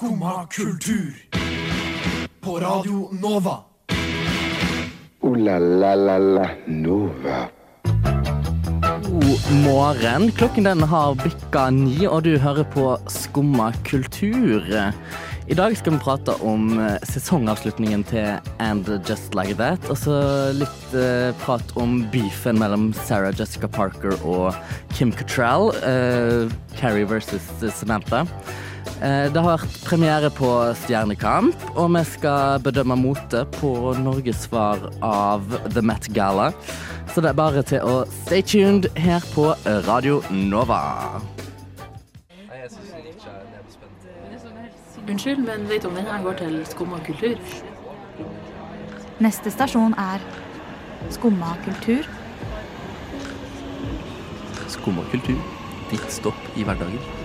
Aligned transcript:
Skumma 0.00 0.46
kultur. 0.46 1.14
På 2.40 2.58
Radio 2.60 3.08
Nova. 3.12 3.58
O-la-la-la-la 5.20 6.48
Nova. 6.66 7.48
God 9.04 9.64
morgen. 9.64 10.32
Klokken 10.32 10.64
den 10.64 10.82
har 10.82 11.14
bikka 11.20 11.66
ni, 11.70 12.06
og 12.08 12.22
du 12.24 12.38
hører 12.38 12.64
på 12.72 12.94
Skumma 13.12 13.74
kultur. 13.84 14.64
I 15.46 15.58
dag 15.58 15.76
skal 15.76 15.98
vi 15.98 16.00
prate 16.06 16.38
om 16.40 16.80
eh, 16.80 16.96
sesongavslutningen 17.04 18.06
til 18.08 18.56
And 18.56 18.88
Just 19.04 19.36
Like 19.36 19.58
That. 19.60 19.84
Og 19.92 20.00
så 20.00 20.16
litt 20.56 20.96
eh, 20.96 21.28
prat 21.44 21.76
om 21.76 22.06
beefen 22.08 22.56
mellom 22.56 22.94
Sarah 23.04 23.36
Jessica 23.36 23.68
Parker 23.68 24.16
og 24.24 24.56
Kim 24.96 25.12
Cattrall. 25.12 25.74
Eh, 25.84 26.48
Carrie 26.80 27.04
versus 27.04 27.52
Samantha. 27.68 28.24
Eh, 29.00 29.32
det 29.32 29.40
har 29.40 29.56
vært 29.56 29.76
premiere 29.86 30.28
på 30.36 30.48
Stjernekamp, 30.82 31.56
og 31.72 31.86
vi 31.94 32.02
skal 32.04 32.60
bedømme 32.60 32.98
motet 33.00 33.48
på 33.56 33.94
Norges 33.96 34.42
svar 34.44 34.82
av 35.00 35.46
The 35.72 35.80
Met 35.80 36.10
Gala. 36.12 36.50
Så 37.14 37.22
det 37.24 37.30
er 37.30 37.38
bare 37.38 37.62
til 37.64 37.80
å 37.80 38.02
stay 38.22 38.44
tuned 38.44 38.90
her 39.00 39.24
på 39.32 39.54
Radio 39.88 40.20
Nova. 40.30 40.82
Unnskyld, 45.10 45.40
men 45.42 45.64
vet 45.66 45.82
du 45.82 45.88
om 45.88 45.96
denne 45.96 46.20
går 46.22 46.36
til 46.38 46.60
skumma 46.68 47.00
kultur? 47.06 47.40
Neste 49.18 49.50
stasjon 49.50 49.96
er 49.98 50.20
Skumma 51.10 51.54
kultur. 51.64 52.04
Skumma 54.68 55.02
kultur. 55.10 55.40
Ditt 55.90 56.12
stopp 56.12 56.52
i 56.56 56.62
hverdagen. 56.68 57.19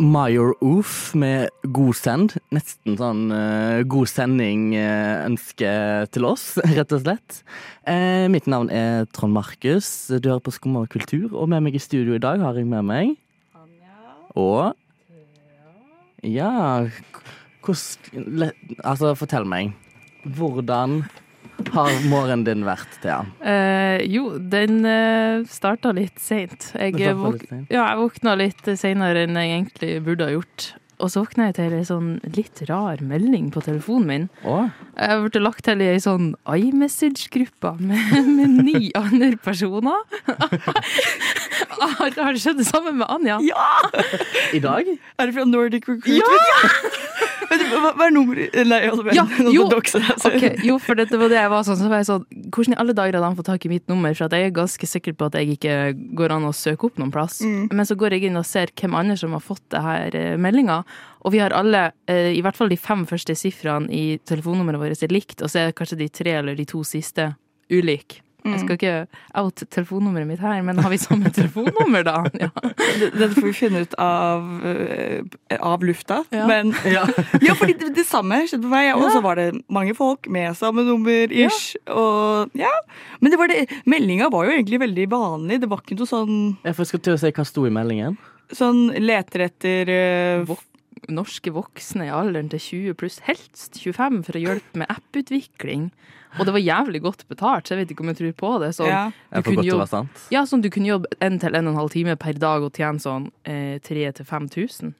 Major 0.00 0.54
Oof 0.62 1.12
med 1.18 1.50
god 1.74 1.96
send. 1.98 2.34
Nesten 2.54 2.94
sånn 3.00 3.32
uh, 3.34 3.82
god 3.82 4.06
sending-ønske 4.06 5.70
til 6.14 6.26
oss, 6.28 6.52
rett 6.78 6.94
og 6.94 7.02
slett. 7.02 7.40
Uh, 7.82 8.30
mitt 8.30 8.46
navn 8.46 8.70
er 8.70 9.08
Trond 9.10 9.34
Markus. 9.34 9.88
Du 10.14 10.30
hører 10.30 10.44
på 10.44 10.54
Skumma 10.54 10.84
kultur, 10.90 11.32
og 11.34 11.50
med 11.50 11.66
meg 11.66 11.74
i 11.74 11.82
studio 11.82 12.14
i 12.14 12.22
dag 12.22 12.38
har 12.44 12.60
jeg 12.60 12.68
med 12.70 12.86
meg 12.86 13.16
Og 14.38 14.70
Ja 16.22 16.86
Hvordan 17.66 18.52
Altså, 18.84 19.12
fortell 19.18 19.48
meg. 19.50 19.74
Hvordan 20.22 21.02
har 21.74 21.94
morgenen 22.08 22.44
din 22.46 22.66
vært, 22.66 22.98
Thea? 23.02 23.22
Uh, 23.42 23.98
jo, 24.06 24.36
den 24.38 24.82
uh, 24.86 25.44
starta 25.50 25.92
litt 25.96 26.20
seint. 26.22 26.70
Jeg, 26.78 26.98
våk 27.18 27.46
ja, 27.50 27.82
jeg 27.82 27.98
våkna 28.02 28.36
litt 28.38 28.68
seinere 28.78 29.26
enn 29.26 29.38
jeg 29.38 29.54
egentlig 29.54 29.96
burde 30.06 30.28
ha 30.28 30.36
gjort. 30.38 30.72
Og 30.98 31.12
så 31.12 31.22
våkna 31.22 31.48
jeg 31.48 31.56
til 31.58 31.74
ei 31.76 31.84
sånn 31.86 32.08
litt 32.34 32.60
rar 32.66 33.02
melding 33.06 33.52
på 33.54 33.62
telefonen 33.62 34.08
min. 34.08 34.24
Oh. 34.42 34.66
Jeg 34.98 35.28
ble 35.28 35.42
lagt 35.44 35.62
til 35.68 35.82
i 35.84 35.92
ei 35.92 36.00
sånn 36.02 36.32
iMessage-gruppe 36.42 37.76
med, 37.78 38.16
med 38.38 38.56
ni 38.66 38.90
andre 38.98 39.36
personer. 39.42 40.02
har, 41.98 42.14
har 42.22 42.36
det 42.36 42.42
skjedd 42.42 42.60
det 42.60 42.68
samme 42.68 42.94
med 43.00 43.08
Anja? 43.10 43.38
Ja! 43.44 43.68
I 44.56 44.60
dag? 44.64 44.88
Er 45.18 45.30
det 45.30 45.36
fra 45.36 45.46
Nordic 45.48 45.88
Recruitment? 45.88 46.24
Ja! 46.24 46.96
Hva, 47.48 47.92
hva 47.96 48.06
er 48.08 48.12
nummeret? 48.12 48.54
Nei, 48.68 48.78
altså, 48.88 49.14
Ja, 49.16 49.24
nå 49.40 49.52
jo. 49.54 49.64
jeg 49.72 49.88
selv. 50.20 50.58
Jo, 50.66 50.76
for 50.82 50.98
dette 50.98 51.16
var 51.20 51.30
det 51.32 51.38
jeg 51.38 51.50
var 51.52 51.64
sånn, 51.66 51.78
så 51.80 51.88
var 51.88 52.02
jeg 52.02 52.08
sånn 52.10 52.26
Hvordan 52.52 52.74
i 52.74 52.78
alle 52.82 52.94
dager 52.96 53.16
hadde 53.16 53.30
han 53.30 53.38
fått 53.38 53.48
tak 53.48 53.64
i 53.64 53.70
mitt 53.72 53.86
nummer? 53.90 54.12
For 54.16 54.28
at 54.28 54.36
jeg 54.36 54.50
er 54.50 54.54
ganske 54.56 54.88
sikker 54.90 55.16
på 55.16 55.28
at 55.30 55.38
jeg 55.38 55.56
ikke 55.56 55.76
går 56.18 56.34
an 56.34 56.48
å 56.48 56.52
søke 56.56 56.88
opp 56.88 57.00
noen 57.00 57.12
plass. 57.14 57.40
Men 57.44 57.88
så 57.88 57.96
går 57.98 58.16
jeg 58.16 58.28
inn 58.28 58.38
og 58.40 58.46
ser 58.48 58.72
hvem 58.76 58.96
andre 58.98 59.16
som 59.20 59.32
har 59.36 59.44
fått 59.44 59.64
det 59.72 59.82
her 59.84 60.18
eh, 60.18 60.36
meldinga. 60.40 60.82
Og 61.24 61.34
vi 61.34 61.42
har 61.42 61.56
alle, 61.56 61.88
eh, 62.10 62.30
i 62.36 62.44
hvert 62.44 62.58
fall 62.58 62.72
de 62.72 62.78
fem 62.80 63.04
første 63.08 63.36
sifrene 63.38 63.88
i 63.94 64.18
telefonnummeret 64.28 64.84
vårt 64.84 65.04
er 65.08 65.14
likt, 65.14 65.40
og 65.42 65.52
så 65.52 65.66
er 65.66 65.76
kanskje 65.76 66.02
de 66.04 66.12
tre 66.20 66.38
eller 66.42 66.58
de 66.58 66.68
to 66.68 66.84
siste 66.86 67.32
ulike. 67.72 68.22
Jeg 68.46 68.60
skal 68.62 68.76
ikke 68.78 68.92
out 69.34 69.62
telefonnummeret 69.74 70.26
mitt 70.28 70.40
her, 70.40 70.60
men 70.62 70.78
har 70.78 70.90
vi 70.92 70.96
samme 71.02 71.30
telefonnummer, 71.34 72.04
da? 72.06 72.14
Ja. 72.44 72.48
Det- 72.54 73.32
får 73.34 73.44
vi 73.48 73.52
finne 73.56 73.82
ut 73.84 73.94
av, 73.98 74.46
øh, 74.64 75.58
av 75.60 75.82
lufta. 75.84 76.20
Ja. 76.30 76.46
Men 76.48 76.70
ja, 76.96 77.04
fordi 77.58 77.74
det, 77.80 77.90
det 77.98 78.06
samme 78.08 78.40
skjedde 78.46 78.62
på 78.64 78.72
meg. 78.72 78.92
Og 78.96 79.10
så 79.12 79.20
var 79.24 79.36
det 79.40 79.48
mange 79.68 79.94
folk 79.98 80.28
med 80.32 80.54
samme 80.56 80.84
nummer, 80.86 81.32
ish. 81.34 81.74
Og 81.90 82.54
ja. 82.58 82.72
Men 83.20 83.34
det 83.34 83.38
var 83.42 83.50
det, 83.52 83.66
meldinga 83.90 84.30
var 84.32 84.46
jo 84.48 84.54
egentlig 84.56 84.80
veldig 84.86 85.08
vanlig. 85.12 85.60
Det 85.64 85.68
var 85.70 85.82
ikke 85.84 85.98
noe 85.98 86.08
sånn, 86.14 86.34
Jeg 86.64 86.78
skal 86.88 87.00
til 87.08 87.18
å 87.18 87.20
si 87.20 87.34
hva 87.34 87.44
sto 87.48 87.66
i 87.68 87.74
meldingen. 87.74 88.16
sånn 88.54 88.86
leter 89.04 89.42
etter 89.44 89.90
Vok- 90.48 90.64
norske 91.08 91.52
voksne 91.54 92.08
i 92.08 92.12
alderen 92.12 92.50
til 92.52 92.60
20 92.60 92.94
pluss, 93.00 93.18
helst 93.26 93.78
25, 93.80 94.22
for 94.26 94.38
å 94.38 94.42
hjelpe 94.42 94.82
med 94.82 94.90
apputvikling. 94.92 95.90
Og 96.38 96.44
det 96.44 96.54
var 96.54 96.60
jævlig 96.60 97.00
godt 97.02 97.24
betalt, 97.30 97.66
så 97.66 97.74
jeg 97.74 97.84
vet 97.84 97.92
ikke 97.94 98.04
om 98.04 98.12
jeg 98.12 98.20
tror 98.20 98.32
på 98.42 98.52
det. 98.62 98.70
Sånn, 98.76 98.90
Ja. 98.92 99.02
Du 99.32 99.42
kunne 99.42 99.64
jobbe, 99.64 100.02
ja, 100.34 100.44
sånn 100.44 100.62
du 100.62 100.70
kunne 100.70 100.90
jobbe 100.92 101.08
en 101.24 101.38
til 101.38 101.54
en 101.56 101.66
og 101.66 101.72
en 101.74 101.80
halv 101.80 101.90
time 101.94 102.16
per 102.16 102.32
dag 102.34 102.62
og 102.62 102.72
tjene 102.76 103.00
sånn 103.00 103.30
eh, 103.44 103.78
3000-5000. 103.80 104.94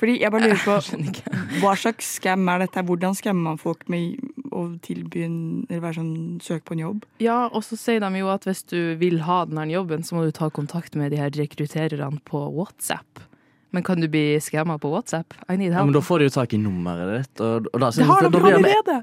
Fordi 0.00 0.16
jeg 0.20 0.32
bare 0.34 0.48
lurer 0.48 0.62
på 0.66 1.60
hva 1.62 1.74
slags 1.78 2.16
skam 2.16 2.48
er 2.50 2.64
dette? 2.64 2.82
Hvordan 2.82 3.14
skammer 3.14 3.50
man 3.52 3.60
folk 3.62 3.84
med 3.92 4.18
å 4.50 4.64
tilby 4.82 5.22
en, 5.26 5.36
eller 5.68 5.84
være 5.84 5.98
sånn 6.00 6.40
søk 6.42 6.64
på 6.66 6.74
en 6.74 6.82
jobb? 6.82 7.04
Ja, 7.22 7.44
og 7.52 7.62
så 7.66 7.78
sier 7.78 8.02
de 8.02 8.10
jo 8.18 8.30
at 8.32 8.48
hvis 8.48 8.64
du 8.70 8.96
vil 8.98 9.20
ha 9.28 9.44
denne 9.46 9.68
jobben, 9.70 10.02
så 10.02 10.16
må 10.16 10.24
du 10.26 10.32
ta 10.34 10.50
kontakt 10.50 10.98
med 10.98 11.14
de 11.14 11.20
her 11.22 11.30
rekruttererne 11.30 12.18
på 12.26 12.42
WhatsApp. 12.56 13.22
Men 13.74 13.82
kan 13.82 13.98
du 14.00 14.06
bli 14.08 14.38
skamma 14.40 14.76
på 14.78 14.90
WhatsApp? 14.92 15.34
I 15.50 15.56
need 15.58 15.72
Ja, 15.74 15.82
men 15.84 15.92
da 15.96 16.00
får 16.04 16.22
du 16.22 16.24
jo 16.28 16.32
tak 16.36 16.52
i 16.54 16.58
nummeret 16.62 17.10
ditt. 17.24 17.40
Og, 17.42 17.66
og 17.74 17.80
da, 17.82 17.90
Det 17.90 18.06
har 18.06 18.22
de 18.22 18.30
det- 18.30 18.54
allerede! 18.54 18.96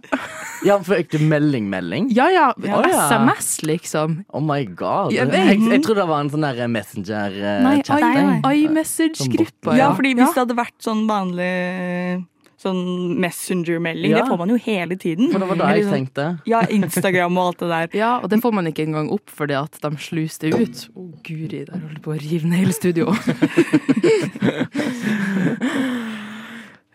Ja, 0.63 0.77
for 0.85 0.95
du 1.11 1.17
melding-melding? 1.19 2.07
ja, 2.15 2.29
ja, 2.31 2.53
Ja, 2.63 2.81
ja. 2.87 3.01
SMS, 3.09 3.49
liksom. 3.67 4.23
Oh 4.33 4.39
my 4.39 4.63
god. 4.65 5.11
Jeg 5.11 5.27
Jeg, 5.31 5.59
jeg, 5.59 5.81
trodde 5.83 6.01
det 6.05 6.07
var 6.07 6.21
en 6.23 6.29
sånn 6.31 6.45
der 6.47 6.67
Messenger-chatting. 6.71 7.99
Nei, 7.99 8.15
nei, 8.15 8.39
nei. 8.39 8.55
iMessage-gruppa. 8.65 9.75
Ja, 9.77 9.91
fordi 9.97 10.13
hvis 10.15 10.33
det 10.33 10.41
hadde 10.45 10.55
vært 10.57 10.77
sånn 10.79 11.03
vanlig 11.09 12.25
sånn 12.61 13.17
messenger-melding, 13.21 14.11
Ja. 14.11 14.17
det 14.21 14.27
får 14.29 14.37
man 14.37 14.49
jo 14.53 14.57
hele 14.61 14.95
tiden. 14.95 15.31
For 15.31 15.39
det 15.39 15.47
var 15.49 15.55
da 15.57 15.67
jeg 15.73 15.83
sånn- 15.85 15.93
tenkte. 15.97 16.25
Ja, 16.45 16.61
Instagram 16.69 17.37
og 17.37 17.45
alt 17.51 17.57
det 17.59 17.69
der. 17.69 17.87
Ja, 18.01 18.19
og 18.21 18.29
det 18.29 18.41
får 18.43 18.53
man 18.53 18.65
ikke 18.69 18.83
engang 18.85 19.09
opp 19.11 19.29
fordi 19.33 19.53
at 19.57 19.79
de 19.81 19.89
sluste 19.97 20.47
ut. 20.53 20.87
Å, 20.95 21.07
guri, 21.25 21.65
der 21.65 21.73
holder 21.79 21.99
på 22.05 22.11
å 22.13 22.17
rive 22.21 22.45
ned 22.45 22.59
hele 22.61 22.73
studio. 22.73 23.09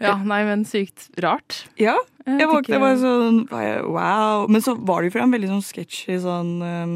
ja, 0.00 0.16
nei, 0.24 0.42
men 0.44 0.64
sykt 0.68 1.08
rart. 1.22 1.64
Ja, 1.80 1.94
jeg 2.26 2.40
vet 2.42 2.48
våkna 2.50 2.78
bare 2.82 2.96
sånn 2.98 3.36
wow. 3.86 4.48
Men 4.50 4.60
så 4.64 4.72
var 4.74 5.00
det 5.04 5.08
jo 5.10 5.14
fra 5.14 5.22
en 5.28 5.30
veldig 5.36 5.46
sånn 5.52 5.62
sketchy 5.62 6.16
sånn 6.18 6.50
um, 6.60 6.94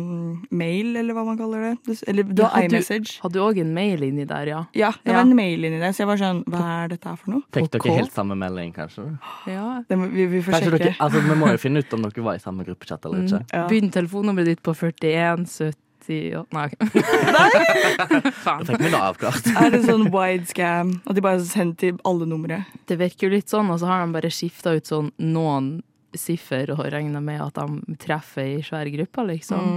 mail, 0.50 0.96
eller 0.98 1.14
hva 1.14 1.22
man 1.28 1.38
kaller 1.38 1.68
det. 1.86 1.98
Eller 2.10 2.26
det 2.26 2.42
var 2.42 2.56
Ja, 2.58 2.64
iMessage. 2.66 3.20
Hadde 3.22 3.38
du 3.38 3.44
òg 3.44 3.60
en 3.62 3.70
mail 3.76 4.02
inni 4.08 4.26
der, 4.26 4.50
ja? 4.50 4.64
Ja, 4.74 4.90
det 5.04 5.12
Ja. 5.12 5.20
var 5.20 5.22
en 5.28 5.36
mail 5.38 5.64
inni 5.64 5.78
der, 5.78 5.92
så 5.94 6.02
jeg 6.02 6.10
var 6.10 6.16
sånn 6.18 6.42
Hva 6.50 6.64
er 6.84 6.88
dette 6.96 7.08
her 7.12 7.16
for 7.16 7.30
noe? 7.36 7.42
Fikk 7.54 7.70
dere 7.76 7.94
helt 8.00 8.12
samme 8.12 8.34
melding, 8.36 8.72
kanskje? 8.74 9.06
ja. 9.46 9.82
Det 9.88 9.98
vi, 10.10 10.26
vi 10.26 10.42
får 10.42 10.52
Kanskje 10.58 10.70
sjekke. 10.74 10.78
dere, 10.90 10.96
altså, 11.00 11.20
Vi 11.30 11.38
må 11.44 11.52
jo 11.54 11.62
finne 11.62 11.78
ut 11.84 11.94
om 11.94 12.02
dere 12.08 12.22
var 12.26 12.34
i 12.34 12.42
samme 12.42 12.66
gruppechat 12.66 13.04
eller 13.06 13.22
ikke. 13.22 13.44
Ja. 13.54 13.66
Begynn 13.70 13.90
telefonnummeret 13.94 14.46
ditt 14.56 14.62
på 14.66 14.74
41 14.74 15.46
70 15.46 15.72
Nei. 16.08 16.68
Nei? 17.36 18.30
Faen. 18.42 18.64
fikk 18.66 18.80
vi 18.80 18.90
det 18.90 19.00
avklart. 19.00 19.50
Er 19.60 19.70
det 19.74 19.82
sånn 19.84 20.06
wide 20.14 20.46
scam? 20.50 20.94
At 21.06 21.18
de 21.18 21.24
bare 21.24 21.42
sendte 21.44 21.84
til 21.90 22.00
alle 22.08 22.26
numre? 22.30 22.62
Det 22.88 22.96
virker 23.00 23.28
jo 23.28 23.34
litt 23.36 23.52
sånn, 23.52 23.70
og 23.70 23.80
så 23.82 23.90
har 23.90 24.06
de 24.06 24.16
bare 24.16 24.30
skifta 24.32 24.72
ut 24.78 24.86
sånn 24.88 25.12
noen 25.20 25.70
siffer 26.16 26.72
og 26.74 26.80
regna 26.90 27.20
med 27.22 27.38
at 27.44 27.60
de 27.60 27.94
treffer 28.02 28.56
i 28.56 28.62
svære 28.66 28.90
grupper, 28.96 29.28
liksom. 29.34 29.68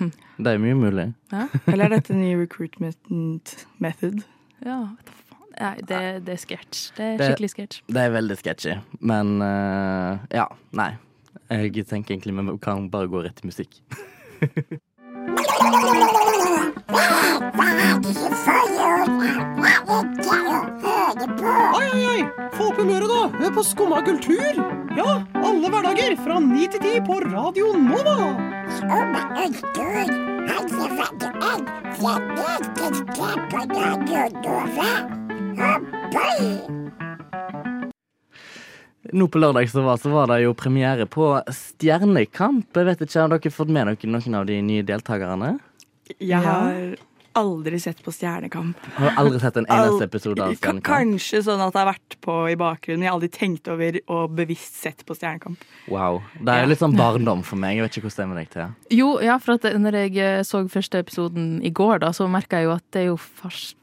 Mm. 0.00 0.10
Det 0.44 0.52
er 0.54 0.60
mye 0.62 0.76
mulig. 0.78 1.08
Eller 1.66 1.84
er 1.88 1.96
dette 1.98 2.14
ny 2.16 2.30
recruitment 2.38 3.56
method? 3.82 4.22
Ja, 4.64 4.78
vet 4.96 5.10
du 5.10 5.12
faen. 5.18 5.26
Nei, 5.60 5.72
det, 5.84 5.98
det 6.24 6.36
er 6.36 6.40
sketsj. 6.40 6.84
Det 6.96 7.04
er 7.08 7.18
Det- 7.18 7.26
skikkelig 7.32 7.50
sketsj. 7.56 7.80
Det 7.90 8.04
er 8.06 8.14
veldig 8.14 8.36
sketchy. 8.40 8.76
Men 9.10 9.34
uh, 9.42 10.22
ja, 10.32 10.46
nei. 10.78 10.92
Jeg 11.50 11.84
tenker 11.90 12.14
egentlig 12.14 12.36
vi 12.38 12.54
kan 12.62 12.86
bare 12.92 13.10
gå 13.10 13.24
rett 13.26 13.36
til 13.42 13.50
musikk. 13.50 13.80
Oi, 21.74 21.88
oi, 21.92 22.06
oi! 22.06 22.22
Få 22.56 22.68
opp 22.68 22.80
da! 22.82 23.20
Hør 23.38 23.52
på 23.54 23.62
Skumma 23.64 24.02
kultur! 24.06 24.60
Ja, 24.96 25.10
alle 25.42 25.68
hverdager 25.70 26.16
fra 26.24 26.40
ni 26.44 26.66
til 26.72 26.80
ti 26.84 26.94
på 27.06 27.20
Radio 27.26 27.72
Nova! 27.78 28.18
Nå 39.16 39.26
på 39.32 39.40
lørdag 39.40 39.70
så 39.72 39.80
var, 39.82 39.96
så 39.96 40.10
var 40.12 40.28
det 40.28 40.42
jo 40.42 40.52
premiere 40.52 41.06
på 41.08 41.32
Stjernekamp. 41.48 42.68
Jeg 42.76 42.88
vet 42.90 43.04
ikke, 43.06 43.20
Har 43.22 43.30
dere 43.32 43.52
fått 43.54 43.72
med 43.72 43.88
dere 43.88 44.10
noen 44.12 44.36
av 44.36 44.48
de 44.50 44.58
nye 44.60 44.84
deltakerne? 44.84 45.54
Jeg 46.20 46.42
har 46.44 46.98
aldri 47.38 47.78
sett 47.80 48.00
på 48.04 48.12
Stjernekamp. 48.14 48.76
Har 48.96 49.10
du 49.10 49.18
aldri 49.22 49.40
sett 49.42 49.56
en 49.60 49.66
eneste 49.70 50.06
episode 50.08 50.42
av 50.42 50.54
Stjernekamp? 50.56 50.84
Kanskje 50.86 51.42
sånn 51.46 51.60
at 51.64 51.72
det 51.74 51.80
har 51.82 51.88
vært 51.92 52.16
på 52.24 52.36
i 52.50 52.56
bakgrunnen, 52.60 53.04
jeg 53.04 53.10
har 53.12 53.18
aldri 53.18 53.30
tenkt 53.34 53.68
over 53.70 53.98
og 54.10 54.34
bevisst 54.38 54.80
sett 54.82 55.04
på 55.06 55.14
Stjernekamp. 55.18 55.62
Wow. 55.88 56.20
Det 56.40 56.54
er 56.54 56.64
jo 56.64 56.70
litt 56.72 56.82
sånn 56.82 56.96
barndom 56.98 57.44
for 57.46 57.60
meg. 57.62 57.76
Jeg 57.78 57.86
vet 57.86 57.98
ikke 58.00 58.08
hvordan 58.08 58.16
det 58.16 58.26
er 58.26 58.32
med 58.32 58.40
deg, 58.42 58.50
Thea. 58.54 58.68
Jo, 58.98 59.08
ja, 59.24 59.38
for 59.42 59.56
at 59.58 59.68
når 59.80 59.98
jeg 60.04 60.16
eh, 60.24 60.42
så 60.46 60.64
første 60.72 61.02
episoden 61.04 61.48
i 61.66 61.70
går, 61.70 62.00
da, 62.04 62.12
så 62.16 62.26
merka 62.30 62.60
jeg 62.60 62.68
jo 62.70 62.74
at 62.76 62.84
det 62.94 63.04
er 63.04 63.08
jo 63.12 63.18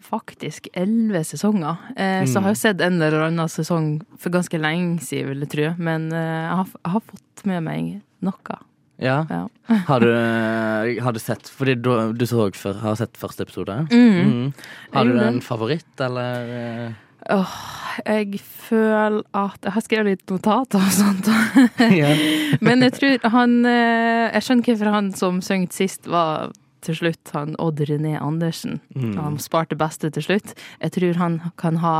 faktisk 0.07 0.69
elleve 0.77 1.23
sesonger. 1.27 1.77
Eh, 1.95 2.23
Så 2.27 2.37
jeg 2.39 2.43
har 2.45 2.53
jo 2.55 2.59
sett 2.61 2.81
en 2.81 3.01
eller 3.01 3.27
annen 3.27 3.49
sesong 3.51 4.01
for 4.19 4.33
ganske 4.33 4.59
lenge 4.59 5.01
siden, 5.03 5.29
vil 5.33 5.45
jeg 5.45 5.53
tro. 5.55 5.69
Men 5.81 6.11
eh, 6.11 6.43
jeg 6.47 6.55
har, 6.61 6.73
jeg 6.83 6.93
har 6.97 7.05
fått 7.11 7.45
med 7.49 7.63
meg 7.67 7.93
noe. 8.25 8.59
Ja. 8.97 9.25
Ja. 9.29 9.47
Har 9.87 9.99
du, 9.99 10.09
eh, 10.09 11.03
har 11.03 11.13
du 11.13 11.19
sett 11.19 11.49
Fordi 11.49 11.75
du, 11.75 11.89
du 12.13 12.25
før, 12.25 12.79
har 12.81 12.95
sett 12.95 13.17
første 13.17 13.43
episode? 13.43 13.87
Mm. 13.91 14.29
Mm. 14.31 14.53
Har 14.93 15.05
du 15.05 15.19
en 15.19 15.41
favoritt, 15.41 15.99
eller? 15.99 16.95
Åh, 17.29 17.41
oh, 17.41 17.57
jeg 18.05 18.39
føler 18.39 19.23
at 19.35 19.59
Jeg 19.63 19.73
har 19.75 19.83
skrevet 19.83 20.15
litt 20.15 20.31
notater 20.31 20.79
og 20.79 20.93
sånt. 20.95 21.27
Men 22.65 22.85
jeg 22.85 22.95
tror 22.95 23.27
han 23.35 23.59
eh, 23.65 24.31
Jeg 24.31 24.47
skjønner 24.47 24.71
hvorfor 24.71 24.95
han 24.95 25.11
som 25.13 25.43
sang 25.43 25.67
sist, 25.73 26.07
var 26.07 26.55
til 26.87 26.95
slutt 26.95 27.33
han 27.35 27.55
Odd 27.59 27.81
René 27.89 28.15
Andersen. 28.21 28.79
Mm. 28.95 29.17
Han 29.17 29.37
sparte 29.41 29.75
beste 29.75 30.11
til 30.13 30.23
slutt. 30.23 30.53
Jeg 30.79 30.93
tror 30.95 31.19
han 31.19 31.39
kan 31.59 31.81
ha 31.83 31.95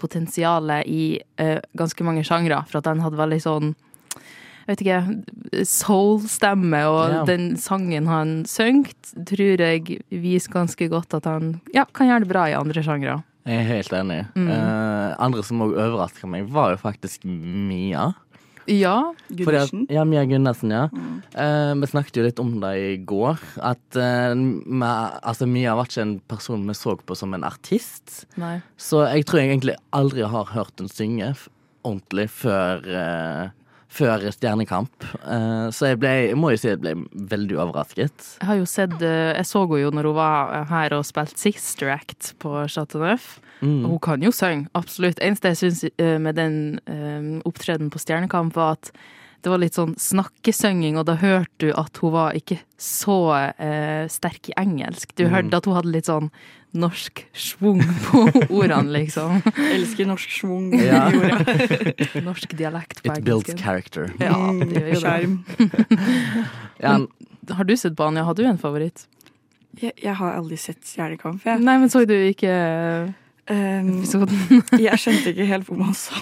potensialet 0.00 0.88
i 0.90 1.04
uh, 1.40 1.60
ganske 1.78 2.06
mange 2.06 2.24
sjangre, 2.26 2.62
for 2.66 2.80
at 2.80 2.88
han 2.90 3.04
hadde 3.04 3.20
veldig 3.20 3.40
sånn 3.44 3.74
jeg 4.64 4.72
vet 4.72 4.82
ikke, 4.84 5.64
soul-stemme, 5.68 6.80
og 6.88 7.10
Ja. 7.10 7.24
den 7.28 7.56
sangen 7.56 8.06
han 8.08 8.44
søng, 8.44 8.84
tror 9.26 9.60
jeg 9.60 10.00
viser 10.10 10.50
ganske 10.52 10.88
godt 10.88 11.14
at 11.14 11.24
han 11.24 11.60
ja, 11.74 11.84
kan 11.84 12.08
gjøre 12.08 12.24
det 12.24 12.28
bra 12.32 12.48
i 12.48 12.56
andre 12.58 12.82
sjangre. 12.82 13.22
Jeg 13.44 13.60
er 13.60 13.68
helt 13.68 13.92
enig. 13.92 14.26
Mm. 14.34 14.48
Uh, 14.48 15.14
andre 15.20 15.42
som 15.44 15.60
òg 15.60 15.74
overraska 15.76 16.26
meg, 16.26 16.48
var 16.48 16.70
jo 16.72 16.76
faktisk 16.80 17.24
Mia. 17.24 18.14
Ja. 18.66 19.12
Gundersen. 19.28 19.86
ja, 19.90 20.04
Mia 20.08 20.24
Gundersen, 20.24 20.70
ja. 20.72 20.88
Eh, 21.36 21.74
vi 21.74 21.86
snakket 21.86 22.16
jo 22.16 22.22
litt 22.24 22.38
om 22.40 22.54
det 22.62 22.70
i 22.80 22.96
går. 23.04 23.36
At 23.60 23.98
uh, 24.00 24.32
med, 24.34 25.18
altså, 25.22 25.44
Mia 25.46 25.74
var 25.76 25.84
ikke 25.84 26.00
en 26.00 26.14
person 26.20 26.64
vi 26.66 26.72
så 26.72 26.96
på 26.96 27.14
som 27.14 27.34
en 27.34 27.44
artist. 27.44 28.24
Nei. 28.40 28.62
Så 28.80 29.04
jeg 29.12 29.26
tror 29.26 29.42
jeg 29.42 29.50
egentlig 29.52 29.76
aldri 29.92 30.24
har 30.24 30.48
hørt 30.54 30.80
hun 30.80 30.88
synge 30.88 31.34
ordentlig 31.84 32.30
før, 32.32 32.80
eh, 32.88 33.50
før 33.94 34.24
Stjernekamp. 34.34 35.06
Eh, 35.22 35.68
så 35.74 35.90
jeg 35.92 36.00
ble, 36.02 36.12
jeg 36.30 36.36
må 36.40 36.50
jo 36.54 36.60
si 36.60 36.68
jeg 36.72 36.80
ble 36.82 36.96
veldig 37.32 37.58
overrasket. 37.62 38.28
Jeg 38.40 38.48
har 38.50 38.58
jo 38.60 38.66
sett 38.68 38.96
eh, 39.02 39.32
Jeg 39.38 39.46
så 39.46 39.62
henne 39.64 39.80
jo 39.84 39.90
når 39.94 40.10
hun 40.10 40.18
var 40.18 40.54
her 40.72 40.96
og 40.98 41.06
spilte 41.08 41.38
Sister 41.40 41.92
Act 41.94 42.34
på 42.42 42.52
Chateau 42.68 43.02
Neuf. 43.04 43.36
Mm. 43.62 43.84
Og 43.86 43.90
hun 43.94 44.00
kan 44.04 44.22
jo 44.26 44.32
synge, 44.34 44.66
absolutt. 44.76 45.22
Eneste 45.24 45.54
jeg 45.54 45.60
syns 45.62 45.84
med 46.20 46.34
den 46.36 46.56
opptredenen 47.48 47.92
på 47.94 48.00
Stjernekamp, 48.02 48.52
var 48.58 48.74
at 48.76 48.90
det 49.44 49.52
var 49.52 49.60
litt 49.60 49.76
sånn 49.76 49.92
snakkesynging, 50.00 50.96
og 50.96 51.04
da 51.08 51.18
hørte 51.20 51.66
du 51.66 51.72
at 51.76 51.98
hun 52.00 52.14
var 52.14 52.32
ikke 52.36 52.58
så 52.80 53.16
eh, 53.60 54.06
sterk 54.08 54.48
i 54.50 54.54
engelsk. 54.60 55.12
Du 55.16 55.26
Mm. 55.26 55.34
hørte 55.34 55.56
at 55.60 55.66
hun 55.68 55.76
hadde 55.76 55.92
litt 55.92 56.08
sånn 56.08 56.30
norsk 56.74 57.20
schwung 57.38 57.80
på 58.08 58.24
ordene, 58.58 58.90
liksom. 58.96 59.40
Elsker 59.54 60.08
norsk 60.10 60.30
schwung 60.34 60.72
Ja. 60.74 61.04
i 61.08 61.18
ordet. 61.20 62.04
Norsk 62.28 62.54
dialekt 62.58 63.02
på 63.04 63.12
It 63.14 63.24
builds 63.24 63.54
character. 63.60 64.10
Ja, 64.20 64.34
det 64.58 64.82
gjør 64.82 64.92
jo. 64.94 65.00
Skjerm. 65.00 65.36
Ja, 66.84 66.98
Har 67.54 67.64
du 67.64 67.76
sett 67.78 67.94
på 67.96 68.04
Anja? 68.08 68.24
Har 68.26 68.34
du 68.34 68.42
en 68.48 68.58
favoritt? 68.58 69.06
Jeg, 69.80 69.92
jeg 70.02 70.14
har 70.18 70.34
aldri 70.38 70.56
sett 70.58 70.82
Stjernekamp. 70.86 71.42
Jeg. 71.46 71.60
Nei, 71.62 71.78
men 71.82 71.90
så 71.92 72.04
du 72.06 72.14
ikke 72.14 72.54
Um, 73.44 73.98
episoden? 74.00 74.62
jeg 74.80 74.96
skjønte 75.02 75.34
ikke 75.34 75.44
helt 75.44 75.66
hvor 75.68 75.76
man 75.76 75.90
så 75.92 76.16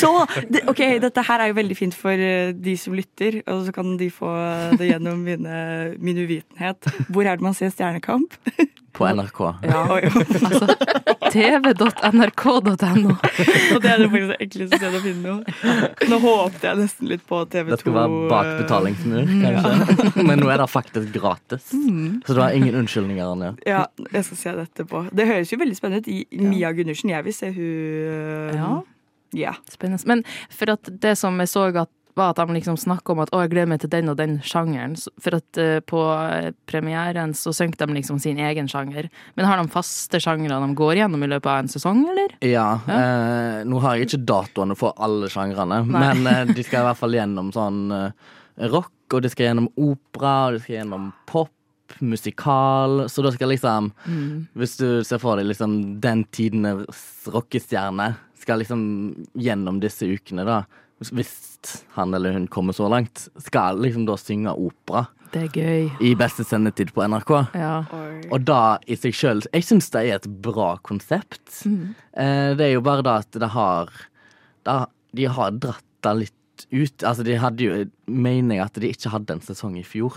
Så, 0.00 0.10
det, 0.50 0.64
ok, 0.70 0.82
dette 1.02 1.24
her 1.28 1.44
er 1.44 1.52
jo 1.52 1.58
veldig 1.60 1.78
fint 1.78 1.96
for 1.96 2.14
eh, 2.14 2.52
de 2.56 2.76
som 2.80 2.96
lytter, 2.96 3.40
og 3.46 3.64
så 3.68 3.74
kan 3.76 3.96
de 4.00 4.10
få 4.14 4.32
det 4.80 4.92
gjennom 4.92 5.24
mine, 5.26 5.56
min 5.98 6.20
uvitenhet. 6.20 6.92
Hvor 7.08 7.26
er 7.26 7.40
det 7.40 7.46
man 7.46 7.56
ser 7.56 7.72
Stjernekamp? 7.74 8.36
på 8.92 9.06
NRK. 9.14 9.40
Ja. 9.62 10.00
Altså 10.00 10.66
tv.nrk.no. 11.30 13.12
og 13.74 13.82
det 13.82 13.90
er 13.90 14.02
det 14.02 14.08
faktisk 14.10 14.30
det 14.32 14.38
enkleste 14.44 14.78
stedet 14.80 14.98
å 14.98 15.02
finne 15.04 15.22
noe. 15.24 15.80
Nå 16.10 16.18
håpte 16.24 16.66
jeg 16.66 16.80
nesten 16.80 17.10
litt 17.12 17.24
på 17.28 17.42
TV2. 17.46 17.70
Det 17.70 17.80
skulle 17.80 18.00
være 18.00 18.28
bak 18.32 18.50
betalingsmur, 18.60 19.30
kanskje. 19.44 20.24
Men 20.28 20.42
nå 20.42 20.50
er 20.50 20.62
det 20.62 20.68
faktisk 20.72 21.12
gratis. 21.14 21.70
Så 21.70 22.36
du 22.36 22.42
har 22.42 22.56
ingen 22.56 22.76
unnskyldninger, 22.82 23.30
Anja. 23.30 23.52
Ja, 23.68 23.84
jeg 24.10 24.26
skal 24.28 24.42
se 24.42 24.56
dette 24.64 24.88
på. 24.90 25.04
Det 25.14 25.28
høres 25.30 25.54
jo 25.54 25.60
veldig 25.60 25.78
spennende 25.78 26.02
ut. 26.02 26.10
I 26.10 26.42
Mia 26.50 26.72
Gundersen, 26.74 27.14
jeg 27.14 27.28
vil 27.28 27.36
se 27.36 27.52
hun 27.54 27.68
eh, 27.70 28.58
Ja. 28.58 28.72
Ja. 29.36 29.54
Spennende. 29.70 30.06
Men 30.10 30.24
for 30.50 30.72
at 30.76 30.90
det 31.02 31.16
som 31.20 31.38
jeg 31.40 31.52
så 31.52 31.68
at 31.74 31.92
var 32.20 32.32
at 32.32 32.40
de 32.40 32.54
liksom 32.54 32.76
snakka 32.80 33.14
om 33.14 33.22
at 33.24 33.32
å, 33.34 33.42
jeg 33.44 33.52
gleder 33.52 33.70
meg 33.72 33.82
til 33.82 33.92
den 33.92 34.10
og 34.12 34.18
den 34.18 34.38
sjangeren. 34.46 34.96
For 35.22 35.38
at 35.38 35.60
uh, 35.60 35.78
på 35.86 36.00
eh, 36.14 36.50
premieren 36.68 37.34
så 37.36 37.52
synger 37.56 37.80
de 37.84 37.98
liksom 37.98 38.20
sin 38.22 38.40
egen 38.42 38.68
sjanger. 38.70 39.10
Men 39.38 39.48
har 39.48 39.60
de 39.60 39.70
faste 39.72 40.20
sjangere 40.22 40.60
de 40.60 40.78
går 40.78 41.02
gjennom 41.02 41.24
i 41.24 41.30
løpet 41.30 41.50
av 41.52 41.62
en 41.62 41.70
sesong, 41.72 42.02
eller? 42.12 42.34
Ja. 42.46 42.68
Eh, 42.84 43.62
nå 43.68 43.84
har 43.84 43.96
jeg 43.96 44.10
ikke 44.10 44.24
datoene 44.32 44.76
for 44.78 44.96
alle 45.00 45.30
sjangrene, 45.32 45.82
men 45.88 46.26
eh, 46.26 46.44
de 46.56 46.66
skal 46.66 46.82
i 46.82 46.90
hvert 46.90 47.00
fall 47.00 47.16
gjennom 47.16 47.54
sånn 47.54 47.80
eh, 47.96 48.34
rock, 48.70 48.92
og 49.14 49.24
de 49.24 49.32
skal 49.32 49.50
gjennom 49.50 49.70
opera, 49.76 50.34
og 50.48 50.58
de 50.58 50.64
skal 50.64 50.80
gjennom 50.80 51.10
pop. 51.30 51.54
Musikal, 52.06 53.08
så 53.10 53.18
da 53.26 53.32
skal 53.34 53.50
liksom 53.50 53.88
Hvis 54.54 54.76
du 54.78 55.02
ser 55.02 55.18
for 55.18 55.40
deg 55.40 55.48
liksom 55.48 55.72
den 55.98 56.20
tidenes 56.30 57.26
rockestjerne 57.34 58.12
skal 58.40 58.62
liksom 58.62 58.82
gjennom 59.38 59.80
disse 59.82 60.08
ukene, 60.08 60.44
da 60.48 60.62
Hvis 61.00 61.32
han 61.94 62.12
eller 62.14 62.32
hun 62.36 62.46
kommer 62.52 62.72
så 62.76 62.88
langt, 62.92 63.28
skal 63.40 63.78
liksom 63.80 64.04
da 64.08 64.16
synge 64.20 64.52
opera 64.52 65.06
Det 65.32 65.42
er 65.46 65.54
gøy. 65.54 65.90
i 66.04 66.14
beste 66.18 66.44
sendetid 66.44 66.90
på 66.92 67.04
NRK. 67.06 67.30
Ja. 67.54 67.84
Og 68.32 68.44
da 68.44 68.78
i 68.86 68.96
seg 68.96 69.14
sjøl 69.14 69.40
Jeg 69.52 69.64
syns 69.64 69.88
det 69.94 70.02
er 70.08 70.18
et 70.18 70.28
bra 70.42 70.74
konsept. 70.82 71.62
Eh, 71.64 72.50
det 72.56 72.66
er 72.66 72.72
jo 72.74 72.82
bare 72.84 73.02
da 73.06 73.18
at 73.22 73.30
det 73.32 73.48
har 73.54 73.88
da, 74.64 74.86
De 75.14 75.24
har 75.24 75.50
dratt 75.52 75.84
det 76.02 76.14
litt 76.18 76.66
ut. 76.72 77.04
Altså, 77.04 77.24
de 77.24 77.38
hadde 77.40 77.64
jo 77.64 77.78
Mener 78.06 78.56
jeg 78.58 78.64
at 78.66 78.80
de 78.82 78.90
ikke 78.92 79.12
hadde 79.14 79.32
en 79.38 79.40
sesong 79.44 79.78
i 79.80 79.84
fjor. 79.86 80.16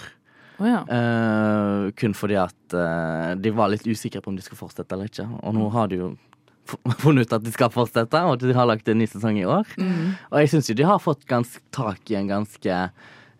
Oh, 0.59 0.67
ja. 0.67 0.83
Eh, 0.85 1.91
kun 1.97 2.13
fordi 2.13 2.35
at 2.39 2.75
eh, 2.77 3.33
de 3.39 3.51
var 3.55 3.71
litt 3.71 3.87
usikre 3.87 4.21
på 4.21 4.29
om 4.31 4.35
de 4.37 4.43
skulle 4.45 4.59
fortsette 4.59 4.91
eller 4.93 5.07
ikke. 5.09 5.25
Og 5.43 5.55
nå 5.55 5.69
har 5.73 5.87
de 5.91 5.97
jo 6.01 6.11
funnet 7.03 7.27
ut 7.27 7.35
at 7.37 7.43
de 7.45 7.53
skal 7.53 7.73
fortsette, 7.73 8.21
og 8.23 8.37
at 8.37 8.45
de 8.45 8.55
har 8.55 8.69
lagt 8.69 8.87
en 8.89 8.99
ny 9.01 9.07
sesong 9.09 9.39
i 9.41 9.47
år. 9.47 9.67
Og 10.31 10.39
jeg 10.41 10.53
syns 10.53 10.71
jo 10.71 10.77
de 10.77 10.87
har 10.87 11.03
fått 11.03 11.27
ganske 11.29 11.63
tak 11.75 12.11
i 12.11 12.19
en 12.19 12.31
ganske 12.31 12.79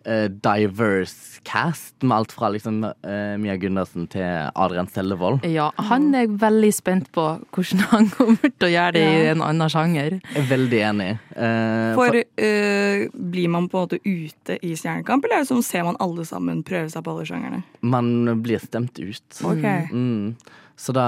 eh, 0.04 0.26
diverse 0.28 1.40
cast, 1.44 1.94
med 2.02 2.16
alt 2.16 2.32
fra 2.32 2.48
liksom 2.54 2.78
uh, 2.84 3.34
Mia 3.40 3.56
Gundersen 3.60 4.06
til 4.12 4.24
Adrian 4.54 4.88
Sellevold. 4.88 5.44
ja. 5.44 5.70
Han 5.90 6.14
er 6.14 6.24
jeg 6.24 6.38
veldig 6.40 6.70
spent 6.72 7.10
på 7.12 7.26
hvordan 7.52 7.84
han 7.92 8.08
kommer 8.14 8.48
til 8.48 8.68
å 8.68 8.72
gjøre 8.72 8.94
det 8.96 9.04
i 9.04 9.28
en 9.34 9.44
annen 9.44 9.72
sjanger. 9.72 10.18
Jeg 10.22 10.40
er 10.40 10.48
veldig 10.48 10.80
enig. 10.88 11.10
Uh, 11.36 11.92
For 11.98 12.16
øh, 12.22 13.04
blir 13.12 13.52
man 13.52 13.68
på 13.68 13.82
en 13.82 13.88
måte 13.88 14.00
ute 14.04 14.58
i 14.64 14.72
Stjernekamp, 14.78 15.26
eller 15.26 15.42
er 15.42 15.44
det 15.44 15.52
sånn 15.52 15.64
ser 15.66 15.84
man 15.86 16.00
alle 16.04 16.24
sammen 16.28 16.64
prøve 16.66 16.88
seg 16.92 17.04
på 17.04 17.14
alle 17.14 17.28
sjangerne? 17.28 17.62
man 17.84 18.42
blir 18.42 18.62
stemt 18.62 18.98
ut. 18.98 19.40
Ok. 19.44 19.64
Mm. 19.92 20.34
Så 20.76 20.94
da, 20.96 21.06